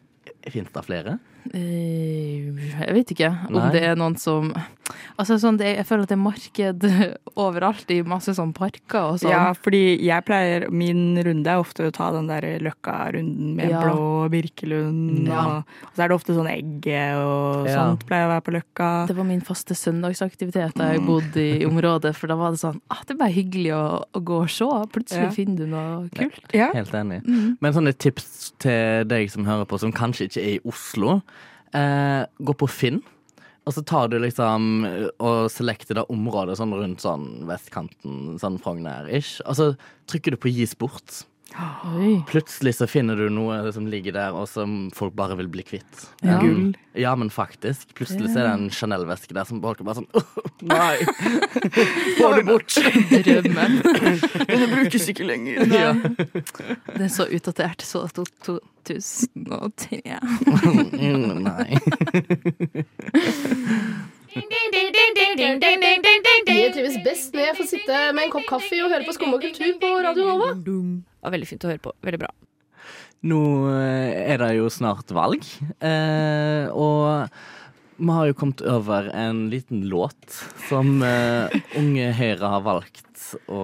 fins 0.51 0.71
det 0.73 0.83
flere? 0.87 1.19
Eh, 1.49 2.51
Jeg 2.81 2.93
vet 2.95 3.11
ikke 3.15 3.31
om 3.49 3.57
Nei. 3.57 3.71
det 3.73 3.83
er 3.89 3.95
noen 3.99 4.17
som 4.19 4.51
Altså 5.19 5.37
sånn, 5.39 5.57
det, 5.59 5.69
Jeg 5.77 5.85
føler 5.87 6.03
at 6.05 6.11
det 6.11 6.17
er 6.17 6.21
marked 6.21 6.85
overalt 7.41 7.91
i 7.93 8.01
masse 8.03 8.33
sånn 8.35 8.51
parker 8.53 9.13
og 9.13 9.19
sånn. 9.21 9.31
Ja, 9.31 9.53
fordi 9.55 9.95
jeg 10.03 10.25
pleier 10.27 10.65
Min 10.73 11.15
runde 11.23 11.47
er 11.47 11.61
ofte 11.61 11.85
å 11.87 11.93
ta 11.95 12.09
den 12.15 12.27
der 12.27 12.43
Løkka-runden 12.63 13.53
med 13.57 13.69
Ja. 13.71 13.81
blå 13.85 14.27
Birkelund. 14.33 15.27
Ja. 15.29 15.45
Og, 15.61 15.75
og 15.87 15.93
så 15.95 16.03
er 16.03 16.11
det 16.11 16.17
ofte 16.17 16.35
sånn 16.35 16.49
egge 16.51 17.01
og 17.21 17.67
Ja. 17.69 17.77
sånt 17.79 18.05
pleier 18.09 18.27
å 18.27 18.33
være 18.35 18.45
på 18.47 18.55
Løkka. 18.57 18.89
Det 19.07 19.15
var 19.15 19.27
min 19.29 19.41
faste 19.47 19.73
søndagsaktivitet 19.77 20.75
da 20.75 20.91
jeg 20.93 21.05
bodde 21.07 21.41
i 21.61 21.65
området, 21.67 22.13
for 22.15 22.27
da 22.27 22.35
var 22.39 22.51
det 22.51 22.59
sånn 22.63 22.81
ah, 22.91 23.01
Det 23.05 23.15
er 23.15 23.21
bare 23.23 23.35
hyggelig 23.37 23.71
å, 23.77 23.83
å 24.13 24.19
gå 24.23 24.41
og 24.43 24.49
se. 24.51 24.69
Plutselig 24.91 25.29
Ja. 25.29 25.31
finner 25.35 25.57
du 25.57 25.67
noe 25.67 26.09
kult. 26.17 26.51
Ja. 26.53 26.71
Helt 26.75 26.91
enig. 26.93 27.23
Mm. 27.25 27.57
Men 27.61 27.73
sånne 27.73 27.95
tips 27.97 28.51
til 28.59 29.05
deg 29.07 29.29
som 29.31 29.45
hører 29.47 29.65
på, 29.65 29.79
som 29.79 29.91
kanskje 29.95 30.27
ikke 30.27 30.41
er 30.43 30.53
i 30.57 30.61
Oslo. 30.67 31.21
Eh, 31.77 32.21
gå 32.37 32.53
på 32.53 32.67
Finn. 32.67 33.01
Og 33.65 33.75
så 33.75 33.83
tar 33.85 34.09
du 34.09 34.17
liksom 34.19 34.85
eh, 34.87 35.09
og 35.21 35.51
selekter 35.53 35.99
da 35.99 36.05
området 36.11 36.57
sånn 36.59 36.73
rundt 36.75 37.03
sånn 37.03 37.27
vestkanten, 37.49 38.39
sånn 38.41 38.57
Frogner-ish. 38.61 39.39
Og 39.45 39.57
så 39.59 39.67
trykker 40.09 40.35
du 40.35 40.41
på 40.41 40.51
gi 40.51 40.65
sport. 40.69 41.21
Oi. 41.97 42.21
Plutselig 42.29 42.75
så 42.77 42.87
finner 42.87 43.19
du 43.19 43.27
noe 43.33 43.71
som 43.75 43.87
ligger 43.91 44.15
der, 44.15 44.35
og 44.37 44.47
som 44.49 44.89
folk 44.95 45.13
bare 45.17 45.35
vil 45.39 45.49
bli 45.51 45.65
kvitt. 45.67 46.05
Ja. 46.23 46.37
Gull. 46.39 46.71
Ja, 46.97 47.11
men 47.15 47.29
faktisk. 47.31 47.91
Plutselig 47.97 48.31
så 48.31 48.39
er 48.41 48.47
det 48.47 48.53
en 48.55 48.71
Chanel-veske 48.73 49.35
der 49.35 49.47
som 49.47 49.61
folk 49.63 49.81
bare 49.83 50.01
sånn 50.01 50.07
oh, 50.15 50.23
Nei! 50.67 50.97
Få 52.19 52.31
det 52.37 52.45
bort! 52.47 52.75
Drømmen. 53.11 53.79
Den 54.51 54.67
brukes 54.75 55.07
ikke 55.11 55.27
lenger. 55.27 55.67
Ja. 55.71 55.93
Det 55.95 57.05
er 57.07 57.11
så 57.11 57.27
utdatert. 57.27 57.83
Så 57.85 58.07
2003. 58.15 60.01
Mm, 61.01 61.43
Nei. 61.45 61.77
Jeg 64.31 64.43
trives 66.71 66.97
best 67.03 67.33
når 67.35 67.49
jeg 67.49 67.55
får 67.57 67.67
sitte 67.67 67.95
med 68.15 68.23
en 68.23 68.31
kopp 68.31 68.45
kaffe 68.47 68.77
og 68.79 68.93
høre 68.93 69.03
på 69.03 69.15
Skum 69.17 69.33
og 69.35 69.41
kultur 69.43 69.73
på 69.81 69.89
Radio 70.05 70.27
Nova. 70.29 70.53
Det 70.55 70.75
var 71.25 71.33
veldig 71.35 71.49
fint 71.49 71.65
å 71.67 71.71
høre 71.71 71.83
på. 71.83 71.91
Veldig 72.05 72.21
bra. 72.21 72.31
Nå 73.27 73.39
eh, 73.75 74.31
er 74.31 74.39
det 74.41 74.53
jo 74.55 74.69
snart 74.71 75.11
valg, 75.13 75.43
eh, 75.83 76.71
og 76.71 77.27
vi 78.01 78.09
har 78.17 78.27
jo 78.31 78.35
kommet 78.37 78.61
over 78.65 79.07
en 79.13 79.45
liten 79.51 79.83
låt 79.89 80.41
som 80.67 80.99
uh, 81.05 81.47
Unge 81.77 82.09
Høyre 82.17 82.49
har 82.55 82.63
valgt 82.65 83.05
å, 83.47 83.61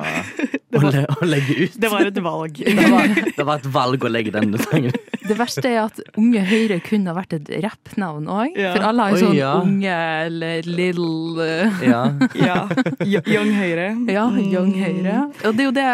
å, 0.00 0.80
le, 0.86 1.02
å 1.10 1.26
legge 1.26 1.56
ut. 1.66 1.74
Det 1.82 1.90
var 1.92 2.06
et 2.08 2.20
valg. 2.22 2.60
Det 2.80 2.86
var, 2.92 3.10
det 3.36 3.44
var 3.48 3.58
et 3.60 3.66
valg 3.74 4.04
å 4.06 4.10
legge 4.12 4.32
denne 4.34 4.60
sangen. 4.62 4.94
Det 5.26 5.36
verste 5.38 5.66
er 5.68 5.82
at 5.82 5.98
Unge 6.18 6.40
Høyre 6.46 6.78
kunne 6.86 7.10
ha 7.12 7.16
vært 7.18 7.34
et 7.36 7.50
rappnavn 7.66 8.30
òg. 8.30 8.56
Ja. 8.58 8.72
For 8.76 8.86
alle 8.88 9.08
har 9.08 9.16
jo 9.18 9.26
sånn 9.26 9.36
ja. 9.36 9.50
Unge 9.60 9.98
eller 10.30 10.70
Little 10.70 11.44
eh, 11.44 11.84
Ja. 11.90 12.00
Ja. 12.38 12.58
Young 13.04 13.52
Høyre. 13.58 13.90
Ja, 14.10 14.26
Young 14.38 14.70
Mm. 14.70 14.80
Høyre. 14.80 15.14
Og 15.48 15.56
det 15.58 15.64
er 15.64 15.66
jo 15.66 15.76
det 15.76 15.88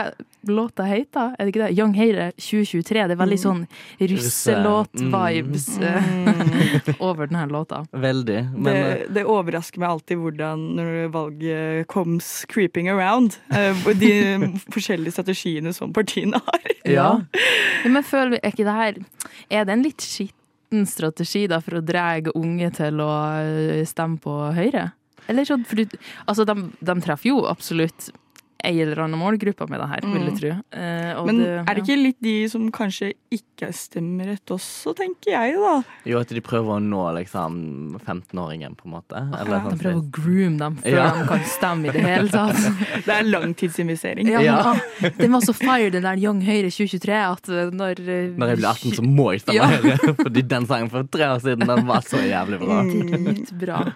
låta 0.52 0.86
heter, 0.86 1.34
er 1.34 1.46
det 1.46 1.52
ikke 1.52 1.62
det? 1.64 1.78
Young 1.78 1.94
Heire 1.96 2.28
2023. 2.38 3.06
Det 3.06 3.16
er 3.16 3.20
veldig 3.20 3.38
sånn 3.40 3.62
russelåt-vibes 4.00 5.68
mm. 5.82 6.94
over 7.08 7.30
denne 7.30 7.46
låta. 7.52 7.82
Veldig. 7.92 8.40
Men 8.54 8.70
Det, 8.70 8.76
eh, 8.76 9.04
det 9.18 9.26
overrasker 9.30 9.82
meg 9.82 9.94
alltid 9.96 10.22
hvordan 10.22 10.64
når 10.78 10.92
valget 11.14 11.86
comes 11.92 12.30
creeping 12.52 12.90
around, 12.92 13.38
eh, 13.50 13.86
de 13.98 14.12
forskjellige 14.74 15.16
strategiene 15.18 15.74
som 15.76 15.94
partiene 15.96 16.42
har. 16.46 16.70
ja. 16.84 17.08
Ja, 17.84 17.90
men 17.92 18.04
føler 18.06 18.36
vi, 18.36 18.42
er 18.42 18.54
ikke 18.54 18.66
det 18.66 18.74
her 18.76 18.96
Er 19.52 19.66
det 19.66 19.74
en 19.74 19.84
litt 19.84 20.02
skitten 20.04 20.86
strategi 20.88 21.46
da 21.50 21.60
for 21.62 21.78
å 21.78 21.84
dra 21.84 22.08
unge 22.34 22.70
til 22.76 23.02
å 23.04 23.10
eh, 23.40 23.82
stemme 23.88 24.20
på 24.22 24.34
Høyre? 24.56 24.90
Eller 25.30 25.46
sånn, 25.46 25.64
for 25.66 25.82
du, 25.82 25.96
altså 26.26 26.46
de, 26.46 26.54
de 26.86 26.96
treffer 27.02 27.32
jo 27.32 27.40
absolutt 27.50 28.10
ei 28.64 28.80
eller 28.82 28.98
annen 29.04 29.18
målgruppe 29.20 29.68
med 29.70 29.80
det 29.80 29.88
her, 29.88 30.00
vil 30.06 30.24
jeg 30.30 30.38
tro. 30.40 30.52
Eh, 30.72 31.12
og 31.20 31.26
Men 31.26 31.38
det- 31.38 31.48
er 31.68 31.74
det 31.74 31.82
ikke 31.84 32.02
litt 32.02 32.20
de 32.22 32.48
som 32.48 32.70
kanskje 32.72 33.12
ikke 33.30 33.72
stemmer 33.72 34.06
stemmerett 34.16 34.50
også, 34.52 34.94
tenker 34.96 35.30
jeg 35.32 35.54
da? 35.56 35.82
Jo, 36.04 36.18
at 36.20 36.28
de 36.28 36.40
prøver 36.40 36.76
å 36.76 36.82
nå 36.82 37.02
liksom 37.16 37.98
15-åringen, 38.04 38.76
på 38.76 38.86
en 38.86 38.92
måte. 38.92 39.16
Eller 39.40 39.56
Ja, 39.56 39.60
sånn 39.64 39.76
De 39.78 39.84
prøver 39.84 40.00
å 40.00 40.10
groome 40.10 40.58
dem 40.58 40.76
før 40.76 40.90
Ja. 40.96 41.10
de 41.22 41.28
kan 41.28 41.40
stemme 41.44 41.88
i 41.88 41.90
det 41.92 42.02
hele 42.02 42.28
tatt. 42.28 42.56
Det 43.06 43.14
er 43.14 43.22
langtidsinvestering. 43.24 44.28
Ja, 44.28 44.40
Ja. 44.40 44.74
Den 45.18 45.32
var 45.32 45.40
så 45.40 45.54
fire, 45.54 45.90
den 45.90 46.02
der 46.02 46.16
Young 46.16 46.40
Høyre 46.42 46.70
2023, 46.70 47.14
at 47.32 47.48
eh, 47.48 47.70
når 47.70 48.00
eh, 48.00 48.30
Når 48.36 48.48
jeg 48.48 48.58
blir 48.58 48.68
18, 48.68 48.92
så 48.92 49.02
må 49.04 49.32
jeg 49.32 49.40
stemme 49.42 49.54
Ja. 49.54 49.66
Høyre. 49.66 50.16
Fordi 50.24 50.42
den 50.48 50.66
sangen 50.66 50.90
for 50.90 51.02
tre 51.04 51.24
år 51.24 51.40
siden, 51.40 51.66
den 51.66 51.86
var 51.86 52.00
så 52.02 52.18
jævlig 52.22 52.58
bra. 52.60 52.82
Dritbra. 52.84 53.94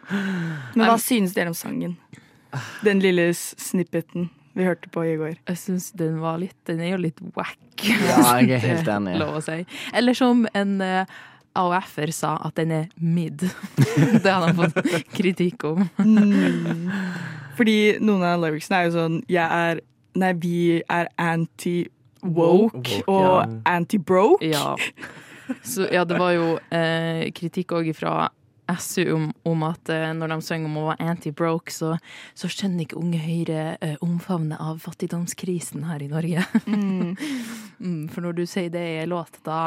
Men 0.74 0.86
hva 0.86 0.98
synes 0.98 1.34
dere 1.34 1.48
om 1.48 1.54
sangen? 1.54 1.96
Den 2.82 3.00
lille 3.00 3.30
snippeten 3.34 4.28
vi 4.60 4.68
hørte 4.68 4.92
på 4.92 5.04
i 5.08 5.16
går. 5.20 5.34
Jeg 5.48 5.60
syns 5.60 5.90
den 5.98 6.20
var 6.22 6.38
litt 6.42 6.56
Den 6.68 6.82
er 6.84 6.94
jo 6.94 7.00
litt 7.02 7.20
wack. 7.36 7.58
Ja, 7.82 8.38
jeg 8.40 8.58
er 8.58 8.64
helt 8.70 8.88
enig. 8.92 9.16
Lov 9.20 9.40
å 9.40 9.44
si. 9.44 9.62
Eller 9.96 10.16
som 10.16 10.44
en 10.56 10.78
uh, 10.84 11.20
AOF-er 11.58 12.12
sa, 12.14 12.36
at 12.46 12.58
den 12.60 12.74
er 12.76 12.90
mid. 12.96 13.46
det 14.22 14.26
hadde 14.26 14.50
han 14.50 14.58
fått 14.58 14.82
kritikk 15.18 15.64
om. 15.70 15.86
Fordi 17.58 17.78
noen 18.04 18.26
av 18.26 18.44
lyricsene 18.44 18.78
er 18.78 18.86
jo 18.88 18.92
sånn 18.96 19.16
Jeg 19.28 19.44
er 19.44 19.80
Nei, 20.20 20.32
vi 20.42 20.54
er 20.90 21.06
anti-woke 21.22 21.94
Woke, 22.26 22.96
og 23.06 23.26
ja. 23.30 23.44
anti-broke. 23.70 24.48
Ja. 24.50 24.74
Så 25.62 25.86
ja, 25.86 26.02
det 26.04 26.18
var 26.18 26.32
jo 26.34 26.48
eh, 26.74 27.28
kritikk 27.34 27.76
òg 27.78 27.92
fra 27.94 28.26
SU 28.78 29.04
om, 29.14 29.28
om 29.48 29.62
at 29.66 29.90
eh, 29.92 30.10
når 30.16 30.34
de 30.34 30.38
synger 30.46 30.70
om 30.70 30.80
å 30.80 30.88
være 30.90 31.08
anti-broke, 31.12 31.74
så, 31.74 31.94
så 32.38 32.50
skjønner 32.50 32.84
ikke 32.84 33.00
Unge 33.00 33.20
Høyre 33.22 33.62
eh, 33.80 33.96
omfavnet 34.04 34.62
av 34.62 34.82
fattigdomskrisen 34.84 35.86
her 35.88 36.04
i 36.04 36.10
Norge. 36.10 36.44
mm, 36.66 38.08
for 38.12 38.26
når 38.26 38.40
du 38.40 38.44
sier 38.46 38.70
det 38.72 38.86
i 38.86 39.00
en 39.04 39.14
låt, 39.14 39.40
da, 39.46 39.60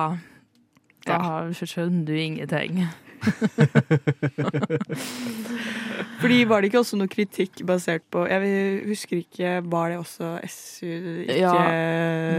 da 1.07 1.19
skjønner 1.53 2.05
du 2.07 2.15
ingenting. 2.17 2.85
Fordi 6.21 6.39
var 6.49 6.61
det 6.61 6.69
ikke 6.71 6.81
også 6.81 6.97
noe 6.99 7.07
kritikk 7.11 7.61
basert 7.67 8.03
på 8.13 8.23
Jeg 8.29 8.83
husker 8.87 9.17
ikke, 9.21 9.53
var 9.71 9.89
det 9.93 9.97
også 9.99 10.33
SU 10.49 10.87
ikke 11.25 11.37
Ja, 11.39 11.53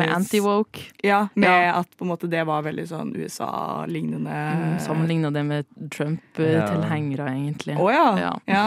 Med 0.01 0.09
anti-woke. 0.17 0.87
Ja, 1.05 1.21
med 1.35 1.49
Ja. 1.51 1.79
at 1.81 1.89
på 1.99 2.05
en 2.07 2.11
måte 2.13 2.29
det 2.31 2.45
var 2.47 2.63
veldig 2.67 2.87
sånn 2.91 3.15
USA-lignende 3.17 4.35
Mm, 4.35 4.79
Sammenligna 4.81 5.31
det 5.33 5.45
med 5.47 5.67
Trump-tilhengere, 5.95 7.29
egentlig. 7.33 7.77
Å 7.79 7.89
ja. 7.93 8.07
Ja. 8.19 8.33
ja. 8.47 8.65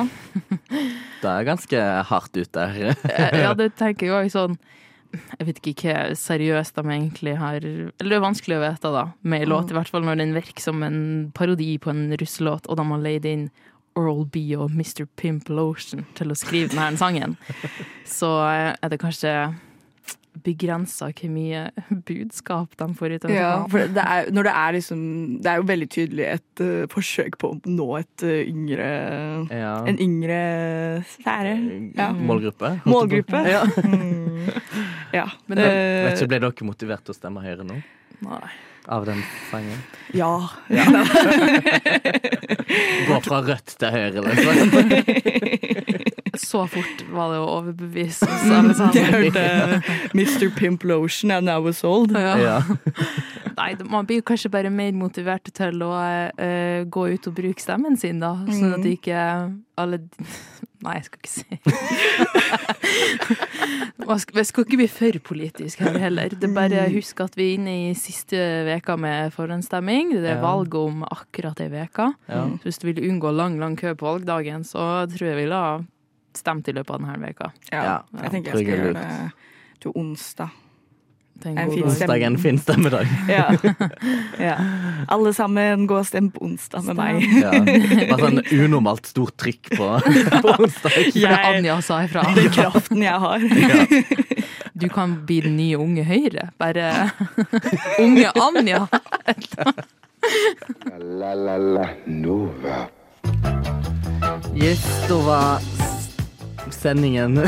Det 1.21 1.29
er 1.31 1.47
ganske 1.47 1.81
hardt 2.11 2.37
ut 2.37 2.51
der. 2.53 2.93
Eh, 3.09 3.39
Ja, 3.41 3.53
det 3.57 3.71
tenker 3.79 4.07
jeg 4.07 4.15
òg 4.15 4.31
sånn 4.33 4.57
Jeg 5.39 5.47
vet 5.47 5.61
ikke 5.63 5.73
hva 5.87 6.15
seriøst 6.19 6.75
de 6.75 6.83
egentlig 6.93 7.37
har 7.39 7.55
Eller 7.63 8.09
det 8.11 8.17
er 8.17 8.23
vanskelig 8.25 8.57
å 8.59 8.63
vite, 8.65 8.91
da, 8.93 9.05
med 9.23 9.45
en 9.45 9.49
låt. 9.53 9.71
I 9.71 9.77
hvert 9.77 9.89
fall 9.93 10.03
når 10.05 10.19
den 10.19 10.33
virker 10.35 10.61
som 10.61 10.83
en 10.83 10.99
parodi 11.33 11.77
på 11.81 11.89
en 11.93 12.11
russelåt, 12.19 12.67
og 12.67 12.77
de 12.77 12.85
har 12.91 12.99
leid 13.05 13.25
inn 13.25 13.47
Oral 13.97 14.25
B 14.31 14.45
og 14.57 14.69
Mr. 14.71 15.05
Pimp 15.19 15.49
Lotion 15.49 16.05
til 16.17 16.33
å 16.33 16.37
skrive 16.37 16.71
denne 16.75 16.99
sangen. 16.99 17.37
Så 18.07 18.29
eh, 18.47 18.75
er 18.77 18.93
det 18.93 19.01
kanskje 19.01 19.33
begrensa 20.45 21.09
hvor 21.17 21.31
mye 21.33 21.63
budskap 22.07 22.75
de 22.77 22.87
får 22.99 23.15
ut 23.15 23.25
av 23.25 23.31
Ja, 23.33 23.51
for 23.71 23.89
det 23.93 24.03
er, 24.03 24.27
når 24.33 24.47
det 24.47 24.53
er 24.61 24.75
liksom 24.77 24.99
Det 25.41 25.49
er 25.51 25.61
jo 25.61 25.65
veldig 25.71 25.87
tydelig 25.89 26.27
et 26.29 26.61
uh, 26.61 26.85
forsøk 26.91 27.37
på 27.41 27.49
å 27.55 27.57
nå 27.65 27.87
et 27.97 28.25
uh, 28.27 28.35
yngre 28.43 28.89
Ja. 29.53 29.73
En 29.89 29.97
yngre 30.03 30.39
sfære. 31.15 31.55
Ja. 31.97 32.11
Målgruppe. 32.13 32.73
Målgruppe. 32.85 33.43
Ja. 33.49 33.63
Mm. 33.81 34.47
ja. 35.19 35.27
Men 35.47 35.59
det, 35.61 35.67
Eh, 35.67 36.05
vet 36.05 36.21
ikke, 36.21 36.31
Ble 36.35 36.41
dere 36.45 36.67
motivert 36.67 37.05
til 37.07 37.15
å 37.15 37.17
stemme 37.17 37.41
Høyre 37.43 37.65
nå? 37.67 37.81
Nei. 38.25 38.49
Av 38.87 39.03
den 39.05 39.19
sangen? 39.51 39.81
Ja. 40.15 40.47
Ja. 40.71 40.85
Gå 43.07 43.17
fra 43.25 43.41
rødt 43.43 43.73
til 43.79 43.89
høyre, 43.91 44.21
liksom. 44.23 44.69
Så 46.37 46.61
fort 46.69 47.01
var 47.11 47.31
det 47.33 47.39
å 47.41 47.47
overbevise 47.57 48.25
oss 48.29 48.43
alle 48.53 48.73
sammen. 48.77 48.95
Jeg 48.97 49.05
hørte 49.11 49.43
Mr. 50.17 50.49
Pimp 50.55 50.83
Lotion 50.87 51.31
and 51.35 51.49
I 51.51 51.57
was 51.63 51.83
old. 51.83 52.11
Ja. 52.15 52.61
Nei, 53.57 53.71
man 53.89 54.05
blir 54.07 54.21
kanskje 54.25 54.49
bare 54.53 54.69
mer 54.71 54.91
motivert 54.95 55.49
til 55.57 55.81
å 55.83 55.91
uh, 55.97 56.85
gå 56.93 57.07
ut 57.15 57.27
og 57.31 57.35
bruke 57.39 57.61
stemmen 57.63 57.97
sin, 57.99 58.19
da. 58.23 58.35
Sånn 58.47 58.73
at 58.77 58.83
Mm. 58.85 58.91
ikke 58.93 59.17
alle 59.81 59.97
Nei, 60.85 60.93
jeg 60.99 61.05
skal 61.07 61.19
ikke 61.23 61.31
si 61.33 61.45
jeg 64.37 64.45
skal 64.47 64.63
ikke 64.63 64.77
bli 64.79 64.87
for 64.91 65.17
politisk 65.31 65.81
her 65.83 65.97
heller. 65.99 66.29
Det 66.31 66.47
er 66.47 66.53
bare 66.55 66.83
husk 66.93 67.19
at 67.25 67.35
vi 67.37 67.49
er 67.49 67.57
inne 67.57 67.73
i 67.89 67.95
siste 67.97 68.37
veka 68.67 68.95
med 68.99 69.33
forhåndsstemming. 69.35 70.13
Det 70.21 70.31
er 70.35 70.43
valg 70.43 70.75
om 70.79 71.03
akkurat 71.07 71.59
ei 71.63 71.69
uke. 71.73 72.07
Ja. 72.29 72.45
Så 72.61 72.69
hvis 72.69 72.79
du 72.81 72.87
vil 72.91 73.03
unngå 73.09 73.33
lang, 73.35 73.57
lang 73.59 73.75
kø 73.79 73.95
på 73.97 74.07
valgdagen, 74.07 74.63
så 74.67 75.07
tror 75.11 75.27
jeg 75.31 75.35
vi 75.35 75.41
ville 75.43 75.63
ha 75.63 75.73
stemt 76.37 76.69
i 76.69 76.75
løpet 76.77 76.93
av 76.93 77.01
denne 77.01 77.17
veka. 77.25 77.51
Ja, 77.73 77.99
jeg 78.21 78.33
tenker 78.35 78.53
jeg 78.53 78.63
skal 78.63 78.71
gjøre 78.77 78.93
det 79.01 79.81
til 79.83 79.97
onsdag. 79.97 80.49
En 81.45 81.57
En 81.57 81.69
fin 81.71 81.83
Onsdag 81.83 82.17
er 82.21 82.25
en 82.27 82.37
fin 82.37 82.57
stemmedag. 82.59 83.07
Ja. 83.29 83.51
ja. 84.39 84.55
Alle 85.07 85.33
sammen 85.33 85.85
gå 85.87 85.99
og 85.99 86.05
stem 86.07 86.31
på 86.33 86.41
onsdag 86.47 86.83
med 86.89 86.95
meg. 86.97 87.21
Ja. 87.41 87.51
Bare 88.09 88.19
sånn 88.25 88.41
unormalt 88.65 89.05
stort 89.07 89.35
trykk 89.37 89.69
på, 89.77 89.89
på 90.43 90.55
onsdag. 90.57 90.91
For 90.97 91.11
det 91.11 91.21
Jeg- 91.21 91.45
Anja 91.57 91.77
sa 91.81 92.01
ifra. 92.07 92.23
Den 92.35 92.49
kraften 92.55 93.03
jeg 93.05 93.19
har. 93.27 93.39
Du 94.77 94.87
kan 94.93 95.15
bli 95.25 95.41
den 95.41 95.55
nye 95.57 95.77
unge 95.81 96.03
Høyre. 96.05 96.49
Bare 96.61 97.11
unge 98.03 98.31
Anja. 98.35 98.87
La 100.99 101.33
la 101.33 101.57
la 101.57 101.87
Nova. 102.05 102.87
Yes, 104.57 104.81
da 105.07 105.15
var 105.21 105.59
s- 105.61 106.06
sendingen 106.71 107.39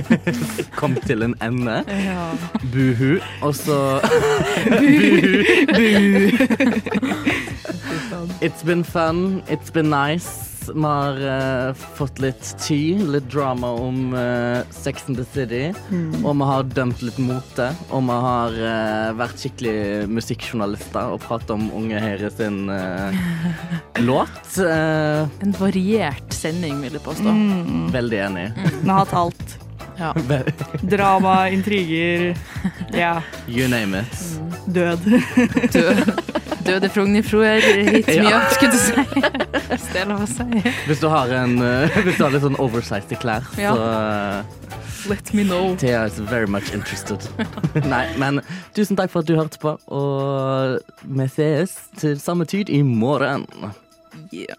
kom 0.80 0.96
til 1.06 1.22
en 1.22 1.34
ende. 1.42 1.82
Ja. 1.88 2.30
Buhu. 2.72 3.18
Og 3.42 3.54
så 3.54 4.00
It's 8.40 8.62
been 8.62 8.84
fun. 8.84 9.42
It's 9.48 9.70
been 9.70 9.90
nice. 9.90 10.55
Vi 10.72 10.82
har 10.84 11.18
uh, 11.20 11.86
fått 11.96 12.18
litt 12.22 12.48
ty, 12.62 12.96
litt 12.98 13.26
drama 13.32 13.70
om 13.78 14.14
uh, 14.14 14.62
Sex 14.74 15.06
and 15.08 15.18
the 15.20 15.24
City. 15.34 15.64
Og 16.24 16.32
vi 16.40 16.48
har 16.50 16.66
dømt 16.76 17.02
litt 17.06 17.18
mote. 17.22 17.68
Og 17.90 18.04
vi 18.08 18.18
har 18.26 18.56
uh, 18.60 19.10
vært 19.18 19.40
skikkelig 19.42 19.76
musikkjournalister 20.12 21.12
og 21.14 21.20
pratet 21.26 21.52
om 21.54 21.68
Unge 21.76 22.00
Høyre 22.02 22.30
sin 22.32 22.66
eh, 22.72 23.20
låt. 24.08 24.58
Eh, 24.62 25.26
En 25.46 25.54
variert 25.58 26.32
sending, 26.34 26.80
vil 26.84 26.96
jeg 26.98 27.04
påstå. 27.04 27.32
Mm. 27.36 27.86
veldig 27.94 28.18
enig. 28.30 28.46
Vi 28.82 28.88
har 28.90 29.04
hatt 29.04 29.14
alt. 29.16 29.56
Ja. 29.98 30.12
Drama, 30.92 31.48
intriger, 31.48 32.36
ja, 32.92 33.22
You 33.48 33.68
name 33.68 34.00
it. 34.00 34.18
død. 34.66 34.98
Død, 35.72 36.12
døde 36.66 36.88
Frognerfroer, 36.92 37.60
hit 37.90 38.06
me 38.06 38.14
Ja. 38.14 38.38
up, 38.42 38.52
skulle 38.52 38.72
du 38.72 38.78
si. 38.78 38.92
Hvis 39.70 39.86
det 39.92 40.00
er 40.02 40.08
lov 40.10 40.20
å 40.24 40.28
si. 40.28 40.44
Hvis 40.86 41.00
du 41.00 41.08
har, 41.08 41.32
en, 41.42 41.56
eh, 41.62 41.96
hvis 42.04 42.18
du 42.18 42.24
har 42.26 42.34
litt 42.34 42.44
sånn 42.44 42.58
oversized 42.60 43.16
klær, 43.22 43.46
Ja. 43.58 43.72
så 43.74 43.88
eh, 43.88 44.44
Let 45.08 45.32
me 45.34 45.44
know. 45.44 45.76
Thea 45.78 46.04
is 46.06 46.18
very 46.18 46.46
much 46.50 46.72
interested. 46.74 47.22
Nei, 47.86 48.08
men 48.18 48.40
tusen 48.74 48.96
takk 48.98 49.12
for 49.12 49.22
at 49.22 49.28
du 49.30 49.36
hørte 49.38 49.60
på, 49.62 49.76
og 49.86 50.80
vi 51.06 51.28
ses 51.30 51.76
til 52.00 52.18
samme 52.18 52.44
tid 52.44 52.68
i 52.74 52.82
morgen. 52.82 53.46
Yeah. 54.34 54.58